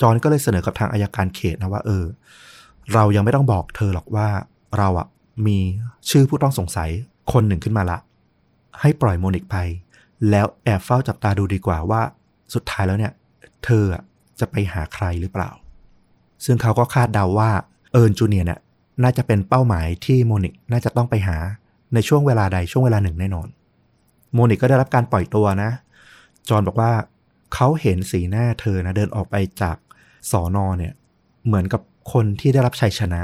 [0.00, 2.04] จอนก็เลยเสนอกับทางอายการเขตนะว่า เออ
[2.92, 4.28] เรายังไม่ต้องบอกเธอหรอกว่า
[4.78, 5.06] เราอะ
[5.46, 5.58] มี
[6.10, 6.90] ชื่อผู้ต้องสงสัย
[7.32, 7.98] คนหนึ่งขึ้นมาละ
[8.80, 9.56] ให้ปล่อยโมนิกไป
[10.30, 12.00] แล้วแอบเฝ้าจับตาดูดีกว่าว่า
[12.54, 13.12] สุดท้ายแล้วเนี่ย
[13.64, 14.02] เธออะ
[14.40, 15.50] จะไปหาใครหรือเปล่า
[16.44, 17.50] ซึ่งเขาก็คาดเดาว่า
[17.92, 18.60] เอิร์นจูเนียร์เนี่ย
[19.02, 21.36] น่าจะเป็นเป้าหมายที่โมนิกน่าจะต้องไปหา
[21.94, 23.48] ในช่วงเวลาใดช่วงเวลาหนึ่งแน่นอน
[24.34, 25.70] โมนิกก็ได้รับการปล่อยตัวนะ
[26.48, 26.92] จอห์นบอกว่า
[27.54, 29.76] เขาเห็นสีหน้าเธอนะเดินออกไปจาก
[30.30, 30.92] สอนอเนี่ย
[31.46, 33.22] เหมือนกับคนที่ได้รับชัยชนะ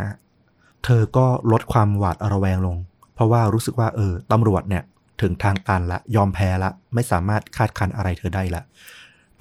[0.85, 2.77] เธอก็ลดความหวาดระแวงลง
[3.15, 4.83] เพราะว่ารู้สึกว่าเออตำรวจเนี่ย
[5.21, 8.63] ถึงทางตันละยอมแพ้ละ ไม่สามารถคาดคันอะไรเธอได้ละ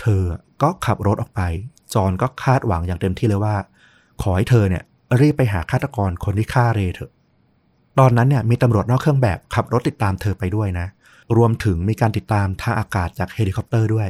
[0.02, 0.24] เธอ
[0.62, 1.42] ก็ขับรถออกไป
[1.94, 3.56] จอห์นก็คาดหวังอย่างเต็มที่เลยว่า
[4.22, 4.84] ขอให้เธอเนี่ย
[5.20, 7.12] รีบไปหาฆาตกรคนที่ฆ่าเรเถอะ
[8.00, 10.88] ตอนนั้นเนี่ยมีตำรวจนอกเครื่องแบบขับรถติดตามเธอไปด้วยนะ
[11.38, 14.08] รวมถึงมีการติดตามทางอากาศจากเฮลิคอปเตอร์ด้วย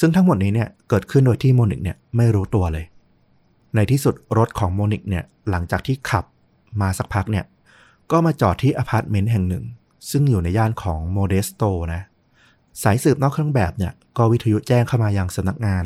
[0.00, 2.84] ซึ่งทั้งหมดนี้เนี่ยเกิดขึ้นโดยที่โมนิกเนี่ยไม่รู้ตัวเลย
[3.74, 6.24] ในที่สุดรถของโมนิกเนี่ยหลังจากที่ขับ
[6.80, 7.44] มาสักพักเนี่ย
[8.10, 9.64] ก็มาจอดที่อพาร์ตเมนต์แห่งหนึ่ง
[10.10, 11.62] ซึ่งอยู่ในย่านของโมเดสโต
[11.94, 12.02] นะ
[12.82, 15.84] สายสืบนอกเครื่องแบบเนี่ยก็วิทยุแจ้งเข้ามายังสำนักงาน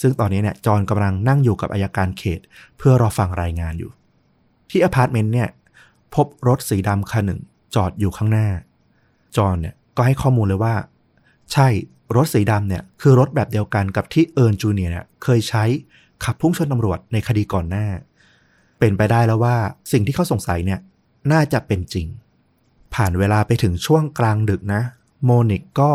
[0.00, 2.40] ซึ่งตอนนี้เนี่ยจอห์นกำลังนั่งอยู่กับอัยการเขต
[2.78, 3.90] เพื่อรอฟังรายงานอยู่
[4.70, 5.48] ที่อพาร์ตเมนต์เนี่ย
[6.14, 7.40] พบรถสีดำคันหนึ่ง
[7.74, 8.48] จอดอยู่ข้างหน้า
[9.36, 10.74] จอห์นเนี่ยก็ให้ข้อมูลเลยว่า
[11.52, 11.68] ใช่
[12.16, 15.64] รถสีดำเนี่ยคือรถแบบเดียวกันกับที่เอิร์นจูเนียร์เนี่ยเคยใช้
[16.24, 17.86] ขับพุ่งชนตำรวจในคดีก่อนหน้า
[18.78, 19.56] เป็นไปได้แล้วว่า
[19.92, 20.80] สิ่งที่เขาสงสัยเนี่ย
[21.32, 22.06] น่าจะเป็นจริง
[22.94, 24.82] ผ่านเวลาไปถึงช่วงกลางดึกนะ
[25.24, 25.90] โมนิกก็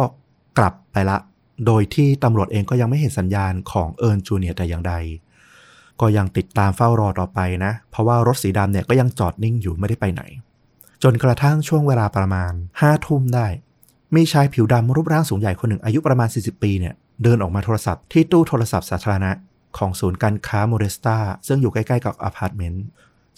[0.57, 1.17] กลับไปละ
[1.65, 4.93] โดยที่ตำรวจเองก็ยังไม่เห็นสัญญาณของเอิร์นจูเนียร์แต่อย่างใด
[6.01, 10.21] ก็ยังติดตามเฝ้ารอต่อไปนะ เพราะว่ารถสีดำเนี่ยก็ยังจอดนิ่งอยู่ไม่ได้ไปไหน
[11.03, 13.47] จนกระทั่งช่วงเวลาประมาณห้าทุ่มได้
[14.15, 19.31] มีชายผิวดำรูปร่างสูงใหญ่คนหนึ่งอายุประมาณ 40 ปีเนี่ยเดินออกมาโทรศัพท์ที่ตู้โทรศัพท์สาธารณะ
[19.77, 21.17] ของศูนย์การค้าโมเดสโต
[21.47, 22.85] ซึ่งอยู่ใกล้ๆกับอพาร์ตเมนต์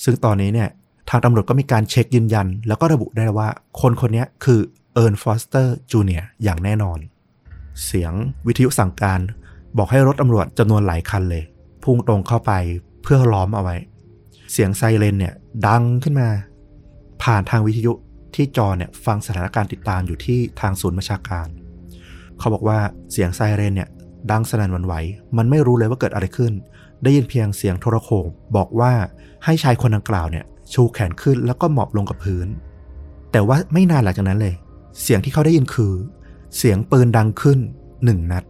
[0.04, 0.70] ซึ่งตอนนี้เนี่ย
[1.10, 3.48] ทางตำรวจก็มีการเช็คยืนยัน แล้วก็ระบุได้ว่า
[3.82, 4.60] คนคนนี้คือ
[4.98, 7.00] เอิร์นฟอสเตอร์จูเนียร์อย่างแน่นอน
[7.86, 8.14] เสียง
[8.48, 9.20] วิทยุสั่งการ
[9.78, 11.44] บอกให้รถตำรวจจำนวนหลายคันเลย
[11.84, 12.52] พุ่งตรงเข้าไป
[13.04, 13.76] เพื่อล้อมเอาไว้
[14.52, 15.34] เสียงไซเรนเนี่ย
[15.68, 16.30] ดังขึ้นมา
[17.24, 17.94] ผ่านทางวิทยุ
[18.36, 21.48] ที่จอห์นเนี่ยฟังสถานการณ์ติดตามอยู่ที่ทางศูนย์บัญชาการ
[22.40, 22.80] เขาบอกว่า
[23.12, 23.90] เสียงไซเรนเนี่ย
[24.32, 24.94] ดังสนั่นวันไหว
[25.38, 26.54] มันไม่รู้เลยว่าเกิดอะไรขึ้น
[27.04, 28.26] ได้ยินเพียงเสียงโทรโขง
[28.56, 28.92] บอกว่า
[29.46, 32.48] ให้ชายคนดังกล่าวเนี่ยชูแขนขึ้นแล้วก็หมอบลงกับพื้น
[33.32, 34.56] แต่ว่าไม่นานหลังจากนั้นเลย
[35.02, 35.94] เสียงที่เขาได้ยินคือ
[36.58, 37.60] เสียงปืนดังขึ้น
[38.06, 38.44] หนึ่งนัด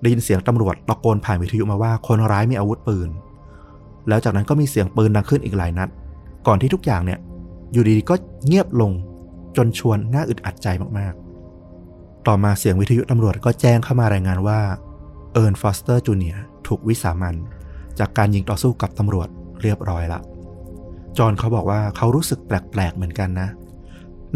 [0.00, 3.08] ได้ยินเสียงตำรวจตะโกนผ่านวิทยุมาว่าคนร้ายมีอาวุธปืน
[4.08, 5.88] แล้วจากนั้นก็มีเสียงปืนดังขึ้นอีกหลายนัด
[6.46, 7.18] ก่อนที่ทุกอย่างเนี่ย
[7.72, 8.14] อยู่ดีๆก็
[8.46, 8.92] เงียบลง
[9.56, 10.68] จนชวนน่าอึดอัดใจ
[10.98, 14.60] มากๆ ต่อมาเสียงวิทยุตำรวจก็แจ้งเข้ามารายงานว่า
[15.32, 17.36] เอิร์นฟอสเตอร์จูเนียร์ถูกวิสามัญ
[17.98, 19.28] จากการยิงต่อสู้กับตำรวจ
[19.62, 20.20] เรียบร้อยละ
[21.18, 23.48] จอห์นเขาบอกว่าเขารู้สึกแปลกๆเหมือนกันนะ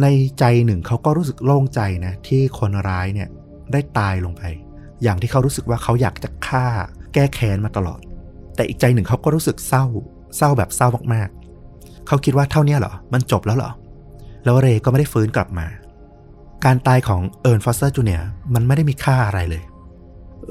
[0.02, 0.06] ใน
[0.38, 3.28] ใจหนึ่งเขาก็รู้สึกโล่งใจนะที่คนร้ายเนี่ย
[3.72, 4.42] ได้ตายลงไป
[5.02, 6.66] อย่างที่เขารู้สึกว่าเขาอยากจะฆ่า
[7.14, 8.00] แก้แค้นมาตลอด
[8.54, 9.84] แต่อีกใจหนึ่งเขาก็รู้สึกเศร้า
[10.36, 13.70] เศร้าแบบเศร้ามากๆ เขาคิดว่าเท่านี้เหรอ มันจบแล้วเหรอ
[14.44, 15.66] แล้วเรก็ไม่ได้ฟื้นกลับมา
[16.64, 18.20] การตายของเอิร์นฟอสเตอร์จูเนียร์
[18.54, 19.62] มันไม่ได้มีค่าอะไรเลย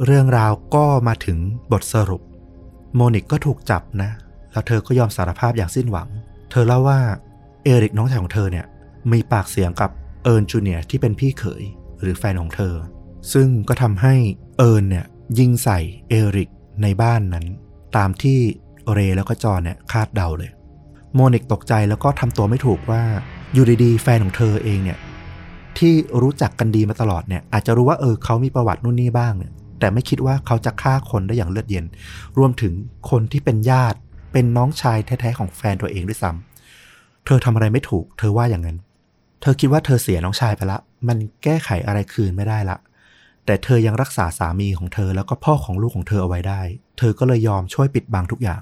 [0.06, 1.38] เรื่องราวก็มาถึง
[1.72, 2.22] บทสรุป
[2.96, 4.10] โมนิกก็ถูกจับนะ
[4.52, 6.08] แล้วเธอก็ยอมสารภาพอย่างสิ้นหวัง
[6.52, 7.00] เธอเล่าว่า
[7.64, 8.66] เอริกน้องชายของเธอเนี่ย
[9.12, 9.92] มีปากเสียงกับ
[10.24, 11.64] เอิร์นจูเนียร์ที่เป็นพี่เขย
[12.02, 12.74] หรือแฟนของเธอ
[13.34, 14.16] ซึ่งก็ทำให้
[14.58, 15.06] เอิร์นเนี่ย
[15.40, 15.80] ยิงใส่
[16.10, 16.50] เอริก
[16.84, 17.46] ในบ้านนั้น
[17.98, 18.40] ตามที่
[18.94, 20.52] เรย์แล้วก็จอนเนี่ยคาดเดาเลย
[21.14, 23.02] โมนิกตกใจแล้วก็ทำตัวไม่ถูกว่า
[23.54, 24.98] อยู่ดีๆแฟนของเธอเองเนี่ย
[25.78, 31.86] ที่รู้จักกันดีมาตลอดเนี่ยอาจจะรู้ว่าเออเขามีประวัตินู่นนี่บ้างเนี่ยแต่ไม่คิดว่าเขาจะฆ่าคนได้อย่างเลือดเย็น
[32.38, 32.74] รวมถึง
[33.10, 33.98] คนที่เป็นญาติ
[34.32, 38.78] เป็นน้องชายแท้ๆของแฟนตัวเองด้วยซ้ำเธอทำอะไรไม่ถูก เธอว่าอย่างนั้น
[39.42, 42.78] เธอคิดว่าเธอเสียน้องชายไปละ มันแก้ไขอะไรคืนไม่ได้ละ
[43.46, 46.62] แต่เธอยังรักษาสามีของเธอแล้วก็พ่อของลูกของเธอเอาไว้ได้
[46.98, 48.62] เธอก็เลยยอมช่วยปิดบังทุกอย่าง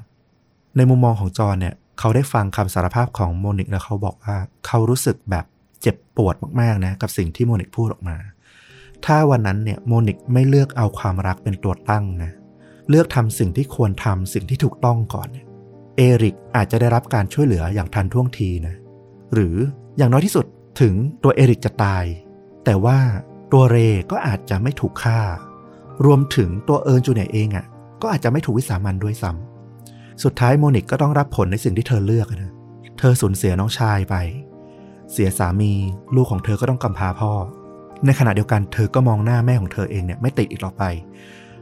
[0.77, 5.45] ในมุมมองของจอนเนี่ย เขาได้ฟังคำสารภาพของโมนิกแล้วเขาบอกว่าเขารู้สึกแบบ
[5.81, 8.17] เจ็บปวดมากๆนะกับสิ่งที่โมนิกพูดออกมา
[9.05, 12.31] ถ้าวันนั้นเนี่ยโมนิกไม่เลือกเอาความรักเป็นตัวตั้งนะ
[12.89, 15.45] เลือกทำสิ่งที่ควรทำสิ่งที่ถูกต้องก่อนเนี่ย
[15.95, 18.75] เอริกอาจจะได้รับการช่วยเหลืออย่างทันท่วงทีนะ
[19.33, 19.55] หรือ
[19.97, 20.45] อย่างน้อยที่สุด
[20.79, 22.05] ถึงตัวเอริกจะตาย
[22.65, 22.99] แต่ว่า
[23.53, 23.77] ตัวเร
[24.11, 25.19] ก็อาจจะไม่ถูกฆ่า
[26.05, 27.65] รวมถึงตัวเอิร์นจูเนียเองอะ่ะ
[28.01, 32.53] ก็อาจจะไม่ถูกวิสามันด้วยซ้ำสุดท้ายโมนิกก็ต้องรับผลในสิ่งที่เธอเลือกนะ
[32.99, 34.15] เธอสูญเสียน้องชายไป
[35.11, 35.71] เสียสามี
[36.15, 37.31] ลูกของเธอก็ต้องกำพร้าพ่อ
[38.05, 40.83] ในขณะเดียวกันเธอก็มองหน้าแม่ของเธอเองเนี่ยไม่ติดอีกต่อไป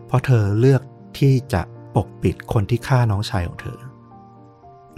[0.08, 0.82] เพราะเธอเลือก
[1.20, 1.62] ที่จะ
[1.96, 3.78] ปกปิดคนที่ฆ่าน้องชายของเธอ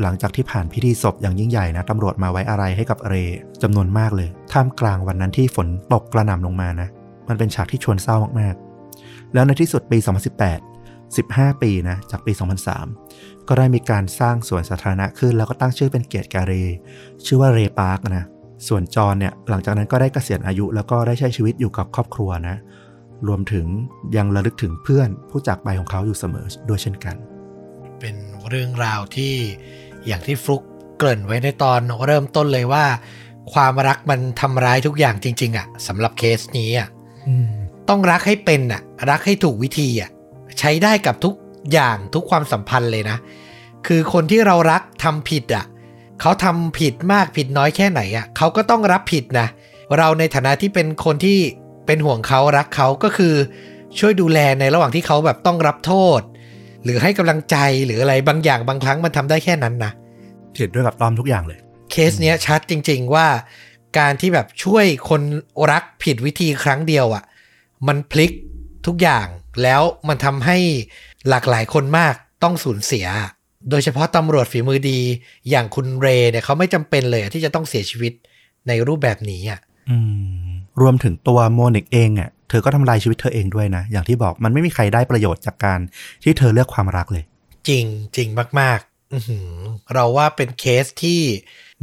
[0.02, 3.16] หลังจากที่ผ่านพิธีศพอย่างยิ่งใหญ่นะตำรวจมาไว้อะไรให้กับเร
[3.64, 6.88] จำนวนมากเลย ท่ามกลางวันนั้นที่ฝนตกกระหน่ำลงมานะ
[7.28, 9.98] มันเป็นฉากที่ชวนเศร้ามากๆ แล้วในที่สุดปี
[10.80, 12.32] 2018 15 ปีนะจากปี
[12.90, 16.54] 2003 ก็ได้มีการสร้างสวนสาธารณะขึ้น แล้วก็ตั้งชื่อเป็นเกียรติแกเร
[17.26, 18.26] ชื่อว่าเรพาร์คนะ
[18.68, 22.58] ส่วนจอนเนี่ยหลังจากนั้นก็ได้เกษียณอายุแล้วก็ได้ใช้ชีวิตอยู่กับครอบครัวนะ
[23.28, 23.66] รวมถึง
[24.18, 27.16] ยังระลึกถึงเพื่อนผู้จากไปของเขาอยู่เสมอด้วยเช่นกัน
[28.00, 28.16] เป็น
[28.50, 29.34] เรื่องราวที่
[30.08, 30.62] อย่างที่ฟลุก
[30.98, 32.86] เกริ่นไว้ในตอนเริ่มต้นเลยว่า
[33.54, 36.88] ความรักมันทำร้ายทุกอย่างจริง ๆอะสำหรับเคสนี้อะ
[37.90, 40.10] ต้องรักให้เป็นอะรักให้ถูกวิธีอะ
[40.60, 41.34] ใช้ได้กับทุก
[41.72, 43.18] อย่างทุกความสัมพันธ์เลยนะ
[43.88, 45.66] คือคนที่เรารักทำผิดอะ
[46.22, 49.48] เขาทำผิดมากผิดน้อยแค่ไหนอะเขาก็ต้องรับผิดนะ
[49.98, 51.38] เราในฐานะที่เป็นคนที่
[51.86, 53.34] เป็นห่วงเขารักเขาก็คือ
[54.00, 56.22] ช่วยดูแลในระหว่างที่เขาแบบต้องรับโทษ
[56.86, 59.92] หรือให้กำลังใจหรืออะไรบางอย่างบางครั้งมันทำได้แค่นั้นนะ
[60.56, 61.60] เห็นด้วยกับต้อมทุกอย่างเลย
[61.92, 63.28] เคสเนี้ยชัดจริง ๆ ว่า
[63.98, 65.22] การที่แบบช่วยคน
[65.72, 67.24] รักผิดวิธีครั้งเดียวอะ่ะ
[67.88, 68.32] มันพลิก
[68.88, 69.28] ทุกอย่าง
[69.64, 70.58] แล้วมันทำให้
[71.30, 73.08] หลากหลายคนมากต้องสูญเสีย
[73.70, 75.00] โดยเฉพาะตำรวจฝีมือดี
[75.50, 78.14] อย่างคุณเรย์เนี่ยเขาไม่จำเป็นเลยอะที่จะต้องเสียชีวิต
[78.68, 79.60] ในรูปแบบนี้อะ
[79.90, 79.98] อื
[80.46, 80.50] ม
[80.82, 85.80] รวมถึงตัวโมนิกเองอะ เธอก็ทำลายชีวิตเธอเองด้วยนะ อย่างที่บอกมันไม่มีใครได้ประโยชน์จากการ
[86.24, 87.24] ที่เธอเลือกความรักเลย
[87.68, 87.86] จริง
[88.16, 88.30] จริง
[88.60, 89.50] มากๆอื้อหือ
[89.94, 91.20] เราว่าเป็นเคสที่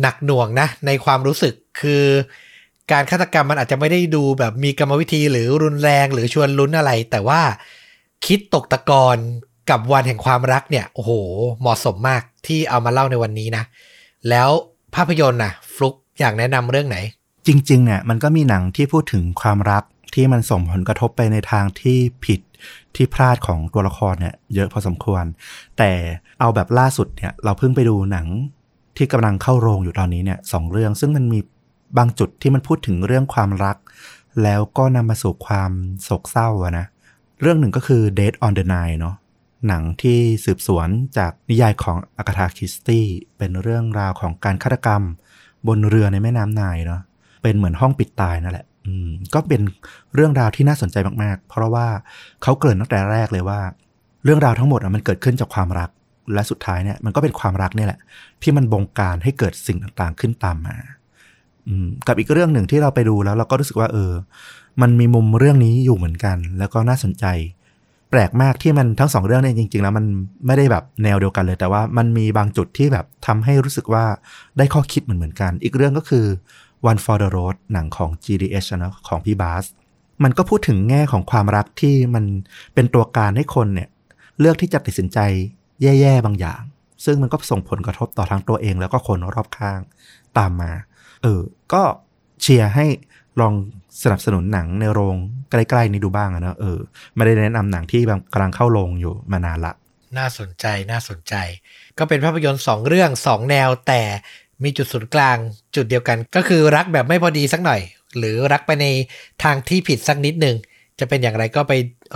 [0.01, 2.05] หนักหน่วงนะ ในความรู้สึกคือ
[2.93, 7.41] การฆาตกรรมมันอาจจะไม่ได้ดูแบบมีกรรมวิธีหรือรุนแรงหรือชวนลุ้นอะไร แต่ว่า
[8.27, 9.17] คิดตกตะกอน
[9.71, 11.11] กับวันแห่งความรักเนี่ย โอ้โห
[11.61, 13.65] เหมาะสมมากที่เอามาเล่าในวันนี้นะ
[14.29, 14.51] แล้ว
[14.95, 16.99] ภาพยนตร์น่ะฟลุกอยากแนะนำเรื่องไหน
[17.47, 19.83] จริงๆเนี่ยมันก็มีหนังที่พูดถึงความรัก
[20.15, 22.41] ที่มันส่งผลกระทบไปในทางที่ผิด
[22.95, 25.25] ที่พลาดของตัวละครเนี่ยเยอะพอสมควร
[25.79, 25.93] แต่
[26.41, 28.27] เอาแบบล่าสุดเนี่ยเราเพิ่งไปดูหนัง
[28.97, 31.41] ที่กำลังเข้าโรงอยู่ตอนนี้เนี่ยสองเรื่อง ซึ่งมันมี
[31.99, 33.77] บางจุดที่มันพูดถึงเรื่องความรัก
[34.43, 35.71] แล้วก็นำมาสู่ความ
[36.03, 36.87] โศกเศร้าอะนะ
[37.41, 39.17] เรื่องหนึ่งก็คือ Dead on the Nile เนาะ
[39.69, 40.89] หนังที่สืบสวน
[41.19, 43.07] จากนิยายของอากาธาคิสตี้
[43.39, 45.03] เป็นเรื่องราวของการฆาตกรรม
[45.69, 47.01] บนเรือในแม่น้ำไนายเนาะ
[47.43, 48.67] เป็นเหมือนห้องปิดตายนั่นแหละ
[49.35, 49.63] ก็เป็น
[50.15, 51.87] เรื่องราวที่น่าสนใจมาก ๆ เพราะว่า
[52.43, 53.61] เขาเกริ่นตั้งแต่แรกเลยว่า
[54.25, 55.91] เรื่องราวทั้งหมดมันเกิดขึ้นจากความรัก
[56.35, 58.01] และสุดท้ายเนี่ยมันก็เป็นความรักเนี่ยแหละ
[58.43, 60.77] ที่มันบงการให้เกิดสิ่งต่างๆขึ้นตามมา
[61.69, 64.13] อืมกับอีกเรื่องหนึ่งที่เราไปดูแล้วเราก็รู้สึกว่า เออ
[64.83, 67.27] มันมีมุมเรื่องนี้อยู่เหมือนกัน แล้วก็น่าสนใจ
[68.11, 70.05] แปลกมากที่มันทั้งสองเรื่องเนี่ยจริง ๆ แล้วมัน
[70.47, 74.05] ไม่ได้แบบแนวเดียวกันเลย แต่ว่ามันมีบางจุดที่แบบทำให้รู้สึกว่า
[74.59, 76.27] ได้ข้อคิดเหมือนเหมือนกัน อีกเรื่องก็คือ
[76.91, 79.65] One for the Road หนังของ GDH นะของพี่บาส
[80.23, 82.25] มันก็พูดถึงแง่ของความรักที่มัน
[82.75, 83.89] เป็นตัวการให้คนเนี่ย
[84.41, 85.19] เลือกที่จะตัดสินใจ
[85.83, 86.61] แย่ๆบางอย่าง
[87.05, 89.81] ซึ่งมันก็ส่งผลกระทบต่อทั้งตัวเองแล้วก็คนรอบข้าง
[90.39, 90.73] ตามมา
[91.23, 91.41] เออ
[91.73, 91.83] ก็
[92.43, 92.87] เชียร์ให้
[93.41, 93.55] ลอง
[94.03, 95.17] สนับสนุนหนังในโรง
[95.51, 96.79] ใกล้ๆนี้ดูบ้างนะ เออ
[97.15, 98.01] ไม่ได้แนะนำหนังที่
[98.33, 99.73] กำลังเข้าโรงอยู่มานานละ
[100.19, 101.35] น่าสนใจน่าสนใจ
[101.99, 104.03] ก็เป็นภาพยนตร์สองเรื่องสองแนวแต่
[104.65, 105.37] มีจุดศูนย์กลาง
[105.77, 107.81] จุดเดียวกัน ก็คือรักแบบไม่พอดีสักหน่อย
[108.19, 108.87] หรือรักไปใน
[109.43, 110.57] ทางที่ผิดสักนิดหนึ่ง
[111.01, 111.73] จะเป็นอย่างไรก็ไป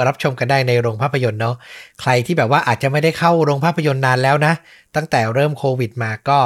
[0.06, 1.56] รับชมกันได้ในโรงภาพยนตร์เนาะ
[2.00, 4.52] ใครที่แบบว่าอาจจะไม่ได้เข้าโรงภาพยนตร์นานแล้วนะ
[4.96, 6.38] ตั้งแต่เริ่มโควิดมาก็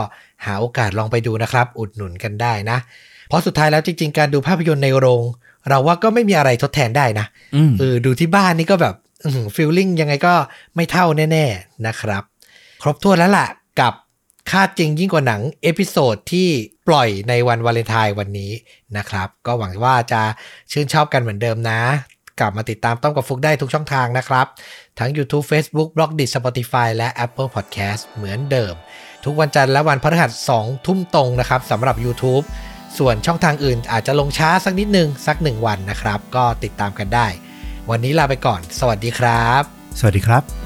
[0.45, 2.79] หาโอกาสลองไปดูนะครับ อุดหนุนกันได้นะ
[3.29, 5.23] เพราะสุดท้ายแล้วจริง ๆ การดูภาพยนตร์ในโรง
[5.69, 8.95] เราว่าก็ไม่มีอะไรทดแทนได้นะอืมเออดูที่บ้านนี่ก็แบบ
[9.55, 10.35] feeling ยังไงก็
[10.77, 12.23] ไม่เท่าแน่ ๆนะครับ
[12.83, 13.47] ครบถ้วนแล้วล่ะ
[13.81, 13.93] กับ
[14.51, 16.49] ฆาตจริงยิ่งกว่าหนัง episode ที่
[16.89, 18.53] ปล่อยในวันวาเลนไทน์วันนี้
[18.97, 20.23] นะครับ ก็หวังว่าจะ
[20.73, 21.81] ชื่นชอบกันเหมือนเดิมนะ
[22.41, 24.47] กลับมาติดตามต้อมกับฟุกได้ทุกช่องทางนะครับ
[24.99, 28.75] ทั้ง YouTube Facebook b l o g d i t Spotify และ Apple Podcast เหมือนเดิม
[29.25, 32.45] ทุกวันจันทร์และวันพฤหัส2ทุ่มตรงนะครับสำหรับ YouTube
[32.99, 37.27] ส่วนช่องทางอื่นอาจจะลงช้าสักนิดนึงสักหนึ่งวันนะครับ ก็ติดตามกันได้
[37.91, 39.63] วันนี้ลาไปก่อน สวัสดีครับ
[39.99, 40.60] สวัสดีครับ